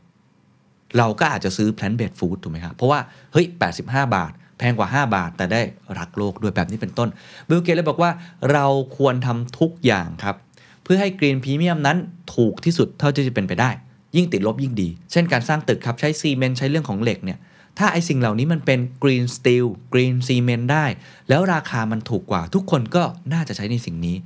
[0.99, 3.01] เราก็อาจจะซื้อ plant based food ถูกไหมครับ เพราะว่า
[3.33, 3.47] เฮ้ย
[3.81, 5.63] 85 บาท แพงกว่า 5 บาท แต่ได้
[5.99, 7.09] รักโลกด้วยแบบนี้เป็นต้น
[7.49, 8.11] บิลเกตเลยบอกว่า
[8.53, 10.37] เราควรทำทุกอย่างครับ
[10.83, 11.99] เพื่อให้ green premium นั้น
[12.35, 13.71] ถูกที่สุดเท่าที่จะเป็นไปได้
[14.17, 17.39] ยิ่งติดลบยิ่งดี เช่นการสร้างตึกครับใช้ซีเมนต์ใช้เรื่องของเหล็กเนี่ย
[17.79, 20.87] ถ้าไอสิ่งเหล่านี้มันเป็น green steel green cement ได้
[21.29, 24.17] แล้วราคามันถูกกว่า ทุกคนก็น่าจะใช้ในสิ่งนี้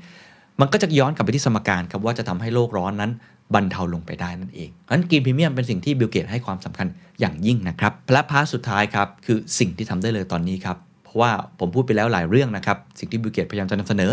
[0.61, 3.11] มันก็จะย้อนกลับไปที่สมการครับว่าจะทำให้โลกร้อนนั้น
[3.55, 6.87] บรรเทาลงไปได้นั่นเองเพราะฉะนั้น green premium เป็นสิ่งที่บิลเกตให้ความสำคัญ
[7.21, 14.13] อย่างยิ่งนะครับและ part สุดท้ายครับคือสิ่งที่ทำได้เลยตอนนี้ครับเพราะว่าผมพูดไปแล้วหลายเรื่องนะครับสิ่งที่บิลเกตพยายามจะนำเสนอ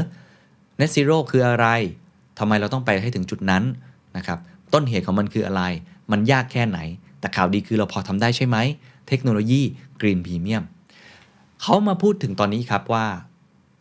[0.79, 1.67] Net Zero คืออะไร
[2.39, 3.63] ทำไมเราต้องไปให้ถึงจุดนั้น
[4.17, 4.39] นะครับ
[4.73, 5.63] ต้นเหตุของมันคืออะไร
[6.12, 6.79] มันยากแค่ไหน
[7.19, 8.57] แต่ข่าวดีคือเราพอทำได้ใช่ไหม
[9.07, 9.62] เทคโนโลยี
[10.01, 10.63] Green Premium
[11.62, 13.05] เขามาพูดถึงตอนนี้ครับว่า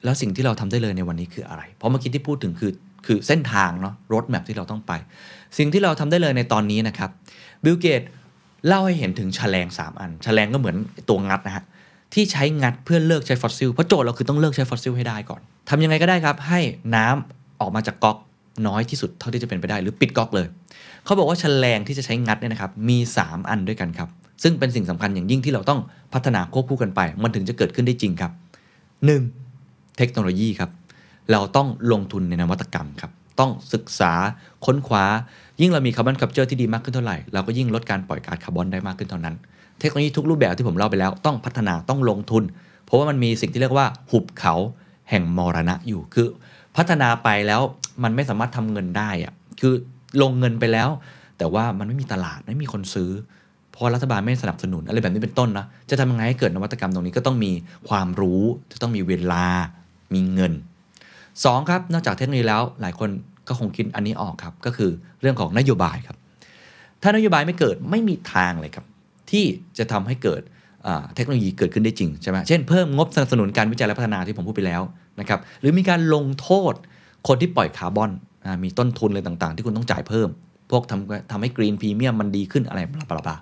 [0.04, 2.72] แล้วสิ่งที่เราทำได้เลยในวันนี้คืออะไร เพราะเมื่อกี้ที่พูดถึงคือ
[3.06, 4.92] คือเส้นทางเนาะ roadmap ที่เราต้องไป
[5.58, 7.10] สิ่งที่เราทำได้เลยในตอนนี้นะครับ
[7.64, 8.02] บิลเกต
[8.66, 10.76] เล่าให้เห็นถึงชะแลง 3 อันชะแลงก็เหมือน
[11.08, 11.64] ตัวงัดนะฮะ
[12.14, 16.60] ที่ใช้งัดเพื่อเลิกใช้ฟอสซิลเพราะโจทย์เราคือต้องเลิกใช้ฟอสซิลให้ได้ก่อนทำยังไงก็ได้ครับ ให้
[16.96, 18.16] น้ำออกมาจากก๊อก
[18.66, 20.46] น้อยที่สุดเท่าที่จะเป็นไปได้หรือปิดก๊อกเลย
[21.04, 24.08] เขาบอกว่าชะแลงที่จะใช้งัดเนี่ยนะครับมี 3 อันด้วยกันครับ
[24.42, 25.80] ซึ่งเป็นสิ่งสำคัญอย่างยิ่งที่เราต้อง
[26.14, 28.32] พัฒนาควบคู่กันไป มันถึงจะเกิดขึ้นได้จริงครับ
[29.34, 29.96] 1.
[29.98, 30.70] เทคโนโลยีครับ
[31.32, 33.10] เราต้องลงทุนในนวัตกรรมครับ
[33.40, 34.12] ต้องศึกษา
[34.66, 35.04] ค้นคว้า
[35.60, 39.34] ยิ่งเรามี carbon capture ที่ดีมากขึ้นเท่าไหร่ เราก็ยิ่งลดการปล่อยก๊าซคาร์บอนได้มากขึ้นเท่านั้น
[39.80, 42.42] เทคโนโลยีทุกรูปแบบที่ผมเล่าไปแล้วต้องพัฒนาต้องลงทุน
[42.84, 44.54] เพราะว่ามันมีสิ่งที่เรียกว่าหุบเขา
[45.10, 46.26] แห่งมรณะอยู่คือ
[46.80, 47.62] พัฒนาไปแล้ว
[48.04, 49.74] มันไม่สามารถทำเงินได้อะคือ
[50.22, 50.88] ลงเงินไปแล้ว
[51.38, 53.10] แต่ว่ามันไม่มีตลาดไม่มีคนซื้อ
[53.72, 57.52] เพราะรัฐบาลไม่สนับสนุนอะไรแบบนี้เป็นต้นนะจะทำยังไงให้เกิดนวัตกรรมตรงนี้ก็ต้องมี
[57.88, 59.46] ความรู้จะต้องมีเวลา
[60.14, 60.52] มีเงิน
[61.12, 63.10] 2 ครับ นอกจากเทคโนโลยีแล้วหลายคน
[63.48, 64.90] ก็คงคิดอันนี้ออกครับ ก็คือ
[65.20, 66.16] เรื่องของนโยบายครับ
[67.02, 68.86] ถ้านโยบายไม่เกิดไม่มีทางเลยครับ
[69.30, 69.44] ที่
[69.78, 70.42] จะทำให้เกิด
[71.14, 74.82] เทคโนโลยีเกิดขึ้นได้จริงใช่ไหมเช่นเพิ่มงบสนับสนุนการวิจัยและพัฒนาที่ผมพูดไปแล้ว
[75.20, 76.74] นะครับหรือมีการลงโทษ
[77.28, 78.10] คนที่ปล่อยคาร์บอน
[78.64, 80.28] มีต้นทุนอะไรต่างๆ ที่คุณต้องจ่ายเพิ่ม
[80.70, 83.36] พวกทำทำให้ green premium มันดีขึ้นอะไร blah blah blah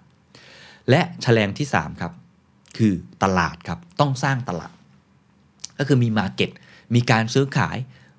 [0.91, 2.13] และชะแลงที่ 3 ครับ
[2.79, 4.73] คือตลาดครับ ต้องสร้างตลาด
[5.79, 6.51] ก็คือมี market
[6.95, 7.77] มีการซื้อขาย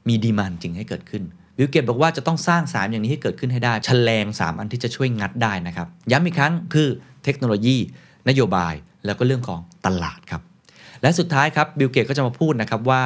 [0.08, 1.24] มี demand จริงให้เกิดขึ้น
[1.58, 6.88] บิลเกตบอกว่าจะต้องสร้าง 3 อย่างนี้ให้เกิดขึ้นให้ได้ชะแลง 3 อันที่จะช่วยงัดได้นะครับ ย้ำอีกครั้งคือ
[7.24, 7.78] เทคโนโลยี
[8.30, 8.74] นโยบาย
[9.06, 10.42] แล้วก็เรื่องของตลาดครับ
[11.02, 13.04] และสุดท้ายครับบิลเกตก็จะมาพูดนะครับว่า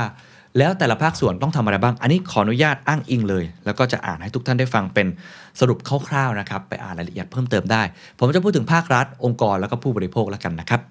[0.57, 5.07] แล้วแต่ละภาคส่วนต้องทำอะไรบ้าง อันนี้ขออนุญาตอ้างอิงเลย แล้วก็จะอ่านให้ทุกท่านได้ฟังเป็น
[5.59, 5.77] สรุป
[6.07, 7.83] คร่าวๆนะครับไปอ่านรายละเอียดเพิ่มเติมได้
[8.17, 10.81] ผมจะพูดถึงภาครัฐ องค์กรแล้วก็ผู้บริโภคแล้วกันนะครับ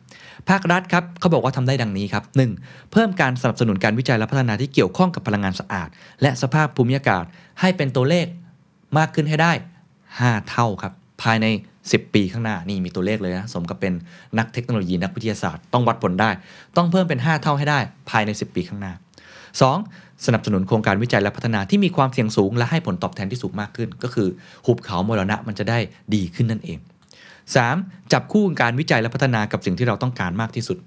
[0.51, 2.25] ภาครัฐครับเขาบอกว่าทำได้ดังนี้ครับ
[2.59, 2.93] 1.
[2.93, 5.89] เพิ่มการสนับสนุนการวิจัยและพัฒนาที่เกี่ยวข้องกับพลังงานสะอาด
[6.23, 7.25] และสภาพภูมิอากาศ
[7.61, 8.27] ให้เป็นตัวเลข
[8.99, 9.53] มากขึ้นให้ได้
[10.03, 10.93] 5 เท่าครับ
[11.23, 11.47] ภายใน
[11.91, 13.93] 10 ปีข้างหน้านี่มีตัวเลขเลยนะสมกับเป็น
[14.39, 16.31] นักเทคโนโลยีนักวิทยาศาสตร์ต้องวัดผลได้
[16.77, 17.79] ต้องเพิ่มเป็น 5 เท่าให้ได้
[18.11, 18.93] ภายใน 10 ปีข้างหน้า
[19.59, 20.27] 2.
[20.27, 24.29] สนับสนุนโครงการวิจัยและพัฒนาที่มีความเสี่ยงสูง และให้ผลตอบแทนที่สูงมากขึ้น ก็คือ
[24.67, 25.79] หุบเขามรณะมันจะได้
[26.15, 26.79] ดีขึ้นนั่นเอง
[27.45, 28.13] 3.
[28.13, 30.79] จับคู่การวิจัยและพัฒนากับสิ่งที่เราต้องการมากที่สุด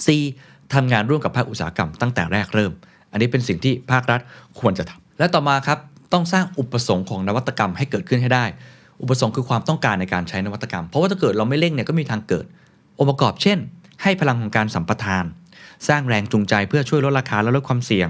[0.00, 0.74] 4.
[0.74, 2.72] ทำงานร่วมกับภาคอุตสาหกรรมตั้งแต่แรกเริ่ม
[3.12, 4.20] อันนี้เป็นสิ่งที่ภาครัฐ
[4.60, 5.78] ควรจะทำและต่อมาครับ
[6.12, 8.44] ต้องสร้างอุปสงค์ของนวัตกรรมให้เกิดขึ้นให้ได้
[9.04, 12.44] อุปสงค์คือความต้องการในการใช้นวัตกรรม เพราะว่าถ้าเกิดเราไม่เร่งเนี่ยก็มีทางเกิด
[12.98, 13.58] องค์ประกอบเช่น
[14.02, 15.24] ให้พลังของการสัมปทาน
[15.88, 18.08] สร้างแรงจูงใจเพื่อช่วยลดราคาและลดความเสี่ยง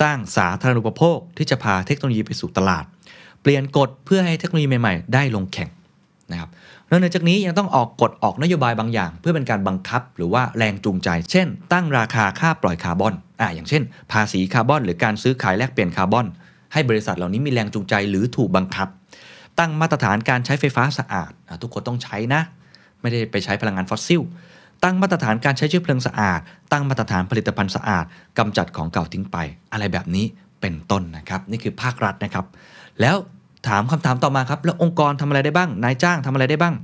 [0.00, 2.84] สร้างสาธารณูปโภคที่จะพาเทคโนโลยีไปสู่ตลาด
[3.42, 5.68] เปลี่ยนกฎเพื่อให้เทคโนโลยีใหม่ๆ ได้ลงแข่ง
[6.30, 6.50] นะครับ
[6.90, 13.82] นอกจากนี้ยังต้องออกกฎออกนโยบายบางอย่าง เพื่อเป็นการบังคับหรือว่าแรงจูงใจ เช่น ตั้งราคาค่าปล่อยคาร์บอนอ่าอย่างเช่น
[14.12, 16.26] ภาษีคาร์บอน หรือการซื้อขายแลกเปลี่ยนคาร์บอน
[16.72, 18.88] ให้บริษัทเหล่านี้มีแรงจูงใจหรือถูกบังคับ
[19.58, 21.30] ตั้งมาตรฐานการใช้ไฟฟ้าสะอาด
[21.62, 22.42] ทุกคนต้องใช้นะ
[23.00, 24.22] ไม่ได้ไปใช้พลังงานฟอสซิล
[24.84, 26.40] ตั้งมาตรฐานการใช้เชื้อเพลิงสะอาด
[26.72, 28.04] ตั้งมาตรฐานผลิตภัณฑ์สะอาด
[28.38, 29.36] กำจัดของเก่าทิ้งไป
[29.72, 30.24] อะไรแบบนี้
[30.60, 32.46] เป็นต้นนะครับ นี่คือภาครัฐนะครับ
[33.00, 33.16] แล้ว
[33.68, 36.74] ถามคำถามต่อมาครับ แล้วองค์กรทำอะไรได้บ้าง นายจ้างทำอะไรได้บ้าง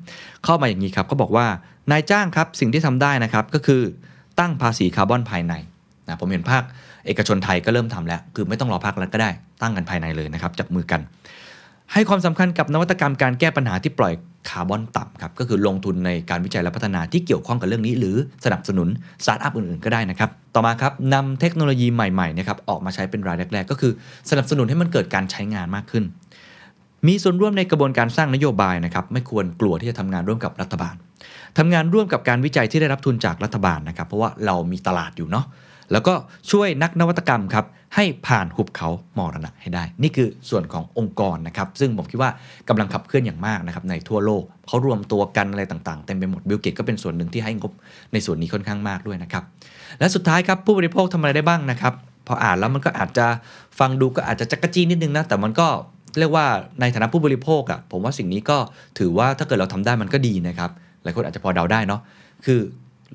[0.44, 1.46] เข้ามาอย่างนี้ครับเขาบอกว่า
[1.90, 3.82] นายจ้างครับสิ่งที่ทำได้นะครับก็คือ
[4.38, 5.54] ตั้งภาษีคาร์บอนภายใน
[6.06, 6.62] นะผมเห็นภาค
[7.06, 9.30] เอกชนไทยก็เริ่มทำแล้ว คือไม่ต้องรอภาครัฐก็ได้
[9.62, 11.00] ตั้งกันภายในเลยนะครับจับมือกัน
[11.93, 14.12] ให้ความสำคัญกับนวัตกรรมการแก้ปัญหาที่ปล่อย
[14.49, 18.88] คาร์บอนต่ำครับก็คือลงทุนในการวิจัยและพัฒนาที่เกี่ยวข้องกับเรื่องนี้ หรือสนับสนุน
[19.24, 23.93] สตาร์ทอัพอื่นๆก็ได้นะครับ ต่อมาครับนำเทคโนโลยีใหม่ๆนะครับออกมาใช้เป็นรายแรก ๆ ก็คือ
[24.30, 26.05] สนับสนุนให้มันเกิดการใช้งานมากขึ้น
[27.07, 30.95] มีส่วนร่วมในกระบวนการสร้างนโยบายนะครับไม่ควรกลัวที่จะทำงานร่วมกับรัฐบาล
[31.59, 35.47] ทำงานร่วมกับการวิจัยที่ได้รับทุนจากรัฐบาลนะครับเพราะว่าเรามีตลาดอยู่เนาะ
[35.93, 36.14] แล้วก็
[36.51, 37.66] ช่วยนักนวัตกรรมครับ
[37.97, 38.88] ให้ผ่านหุบเขา
[39.18, 42.30] มรณะให้ได้ นี่คือส่วนขององค์กรนะครับ ซึ่งผมคิดว่า
[42.68, 47.72] กำลังขับเคลื่อนอย่างมากนะครับในทั่วโลกเขารวมตัวกันอะไรต่างๆเต็มไปหมดบิลเกตก็เป็นส่วนหนึ่งที่ให้งบ
[48.12, 49.45] ในส่วนนี้ค่อนข้างมากด้วยนะครับ
[49.99, 51.95] และสุดท้ายครับผู้บริโภคทำอะไรได้บ้างนะครับ
[52.26, 53.26] พออ่านแล้วมันก็อาจจะ
[53.78, 55.68] ฟังดูก็อาจจะจั๊กกะจี้นิดนึงนะแต่มันก็
[56.18, 56.47] เรียกว่า
[56.80, 58.59] ในฐานะผู้บริโภคอะ่ะผมว่าสิ่งนี้ก็
[58.99, 60.70] ถือว่าถ้าเกิดเราทำได้มันก็ดีนะครับ
[61.03, 62.01] หลายคนอาจจะพอเดาได้เนาะ
[62.47, 62.61] คือ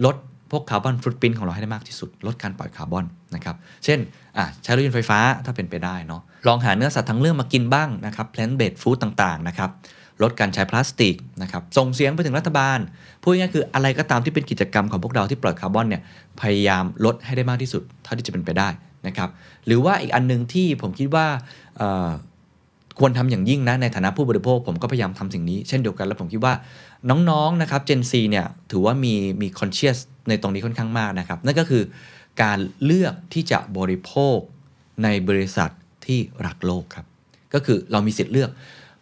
[0.06, 0.16] ลด
[0.52, 4.00] พวก carbon footprint ของเราให้ได้มากที่สุด ลดการปล่อยคาร์บอนนะครับ เช่น
[4.64, 9.70] ใช้รถยนต์ไฟฟ้าถ้าเป็นไปได้เนาะลองหาเนื้อสัตว์ทั้งเรื่องมากินบ้างนะครับ plant based food ต่างๆนะครับ
[10.24, 12.80] ลดการใช้พลาสติกนะครับส่งเสียงไปถึงรัฐบาล
[13.22, 16.02] พูดง่ายๆคืออะไรก็ตามที่เป็นกิจกรรมของพวกเราที่ปล่อยคาร์บอนเนี่ย
[16.41, 18.70] พยายามลดให้ได้มากที่สุด เท่าที่จะเป็นไปได้
[19.08, 19.30] นะครับ
[19.66, 21.26] หรือว่าอีกอันหนึงที่ผมคิดว่า
[23.00, 26.54] ควรทำอย่างยิ่งนะในฐานะผู้บริโภค ผมก็พยายามทำสิ่งนี้เช่นเดียวกัน แล้วผมคิดว่า
[27.10, 29.97] น้องๆนะครับ Gen Z เนี่ยถือว่ามีมี conscious
[30.30, 31.84] ในตรงนี้ค่อนข้างมากนะครับ นั่นก็คือ
[32.43, 34.38] การเลือกที่จะบริโภค
[35.03, 35.70] ในบริษัท
[36.05, 37.05] ที่รักโลกครับ
[37.53, 38.49] ก็คือเรามีสิทธิ์เลือก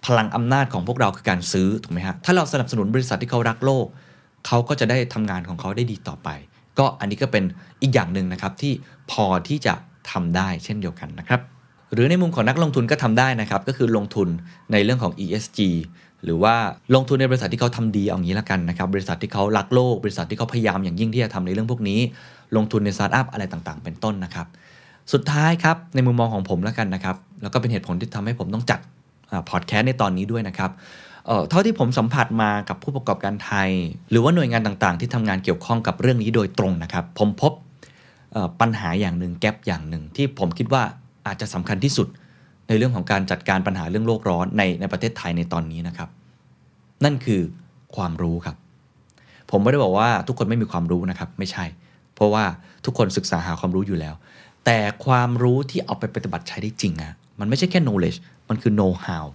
[0.06, 3.86] พลังอำนาจของพวกเราคือการซื้อถูกไหมฮะถ้าเราสนับสนุนบริษัทที่เขารักโลก
[4.48, 6.30] เขาก็จะได้ทำงานของเขาได้ดีต่อไป
[6.80, 7.44] ก็อันนี้ก็เป็น
[7.82, 8.74] อีกอย่างหนึ่งนะครับที่
[9.12, 9.74] พอที่จะ
[10.12, 11.42] ทำได้เช่นเดียวกันนะครับ
[11.94, 14.28] หรือในมุมของนักลงทุนก็ทำได้นะครับ ก็คือลงทุน
[14.72, 15.60] ในเรื่องของ ESG
[16.24, 16.56] หรือว่า
[16.96, 22.00] ลงทุนในบริษัทที่เขาทำดีเอางี้ละกันนะครับบริษัทที่เขารักโลก บริษัทที่เขาพยายามอย่างยิ่งที่จะทำในเรื่องพวกนี้
[22.56, 24.48] ลงทุนในสตาร์ทอัพอะไรต่างๆ เป็นต้นนะครับ
[25.14, 28.80] สุดท้ายครับในมุมมองของผมแล้วกันนะครับแล้วก็เป็นเหตุผลที่ทำให้ผมต้องจัด
[29.50, 30.72] พอดแคสต์ในตอนนี้ด้วยนะครับ
[31.50, 33.70] เท่าที่ผมสัมผัสมากับผู้ประกอบการไทย
[34.10, 37.54] หรือว่าหน่วยงานต่างๆ ที่ทำงานเกี่ยวข้องกับเรื่องนี้โดยตรงนะครับ ผมพบ
[38.62, 40.84] ปัญหาอย่างหนึ่งแกลบอย่างหนึ่งที่ผมคิดว่า
[41.28, 42.08] อาจจะสำคัญที่สุด
[42.68, 46.10] ในเรื่องของการจัดการปัญหาเรื่องโลกร้อนในในประเทศไทยในตอนนี้นะครับ
[47.04, 47.42] นั่นคือ
[47.96, 48.56] ความรู้ครับ
[49.52, 51.66] ผมไม่ได้บอกว่าทุกคนไม่มีความรู้นะครับ ไม่ใช่
[52.16, 52.44] เพราะว่า
[52.86, 54.16] ทุกคนศึกษาหาความรู้อยู่แล้ว
[54.66, 59.26] แต่ความรู้ที่เอาไปปฏิบัติใช้ได้จริงอะมันไม่ใช่แค่ knowledge มันคือ know how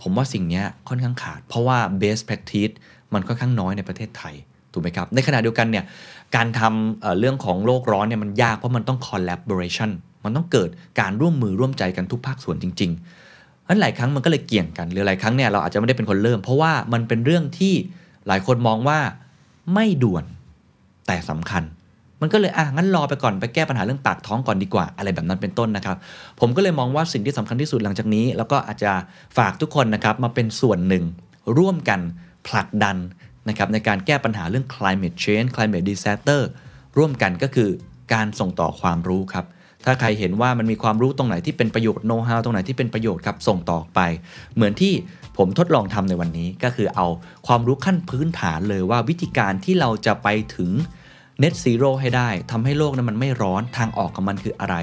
[0.00, 2.74] ผมว่าสิ่งนี้ค่อนข้างขาด เพราะว่า best practice
[3.14, 4.34] มันค่อนข้างน้อยในประเทศไทย
[4.72, 5.84] ถูกไหมครับ ในขณะเดียวกันเนี่ย
[6.36, 9.90] การทำเเรื่องของโลกร้อนเนี่ยมันยากเพราะมันต้อง collaboration
[10.24, 10.68] มันต้องเกิด
[11.00, 17.74] การร่วมมือร่วมใจกันทุกภาคส่วนจริงๆนั้นหลายครั้งมันก็เลยเกี่ยงกัน หรือหลายครั้งเนี่ยเราอาจจะไม่ได้เป็นคนเริ่ม เพราะว่ามันเป็นเรื่องที่
[18.26, 18.98] หลายคนมองว่า
[19.74, 20.24] ไม่ด่วน
[21.06, 21.62] แต่สำคัญ
[22.20, 25.96] มันก็เลยอะงั้นรอไปก่อนไปแก้ปัญหาเรื่องปากท้องก่อนดีกว่าอะไรแบบนั้นเป็นต้นนะครับ
[26.40, 28.92] ผมก็เลยมองว่าสิ่งที่สำคัญที่สุดหลังจากนี้ แล้วก็อาจจะ
[29.38, 31.04] ฝากทุกคนนะครับมาเป็นส่วนหนึ่ง
[31.58, 32.00] ร่วมกัน
[32.46, 32.96] ผลักดัน
[33.48, 36.40] นะครับในการแก้ปัญหาเรื่อง climate change climate disaster
[36.98, 37.70] ร่วมกันก็คือ
[38.12, 39.46] การส่งต่อความรู้ครับ
[39.84, 44.00] ถ้าใครเห็นว่ามันมีความรู้ตรงไหนที่เป็นประโยชน์โน้ตฮาวตรงไหนที่เป็นประโยชน์ครับส่งต่อไป
[44.54, 44.92] เหมือนที่
[45.36, 47.06] ผมทดลองทำในวันนี้ก็คือเอา
[47.46, 50.70] ความรู้ขั้นพื้นฐานเลยว่าวิธีการที่เราจะไปถึง
[51.42, 54.76] Net Zero ให้ได้ทำให้โลกนั้นมันไม่ร้อนทางออกของมันคืออะไร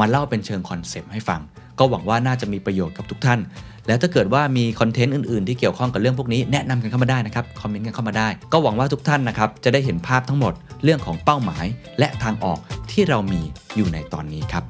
[0.00, 1.40] มาเล่าเป็นเชิงคอนเซปต์ให้ฟัง
[1.78, 3.40] ก็หวังว่าน่าจะมีประโยชน์กับทุกท่าน
[3.86, 10.52] แล้วถ้าเกิดว่ามีคอนเทนต์อื่นๆ ที่เกี่ยวข้องกับเรื่องพวกนี้แนะนำกันเข้ามาได้นะครับคอมเมนต์กันเข้ามาได้ ก็หวังว่าทุกท่านนะครับจะได้เห็นภาพทั้งหมด
[10.84, 11.66] เรื่องของเป้าหมาย
[11.98, 12.58] และทางออก
[12.90, 13.40] ที่เรามี
[13.76, 14.64] อยู่ในตอนนี้ครับ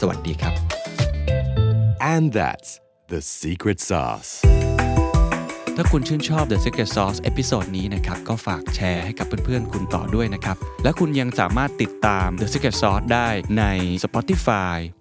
[0.00, 0.54] สวัสดีครับ
[2.14, 2.70] And that's
[3.12, 4.32] the secret sauce.
[5.76, 13.64] ถ้าคุณชื่นชอบ The Secret Sauce episode นี้นะครับ ก็ฝากแชร์ให้กับเพื่อนๆ คุณต่อด้วยนะครับ และคุณยังสามารถติดตาม The Secret Sauce ได้ใน
[14.04, 14.76] Spotify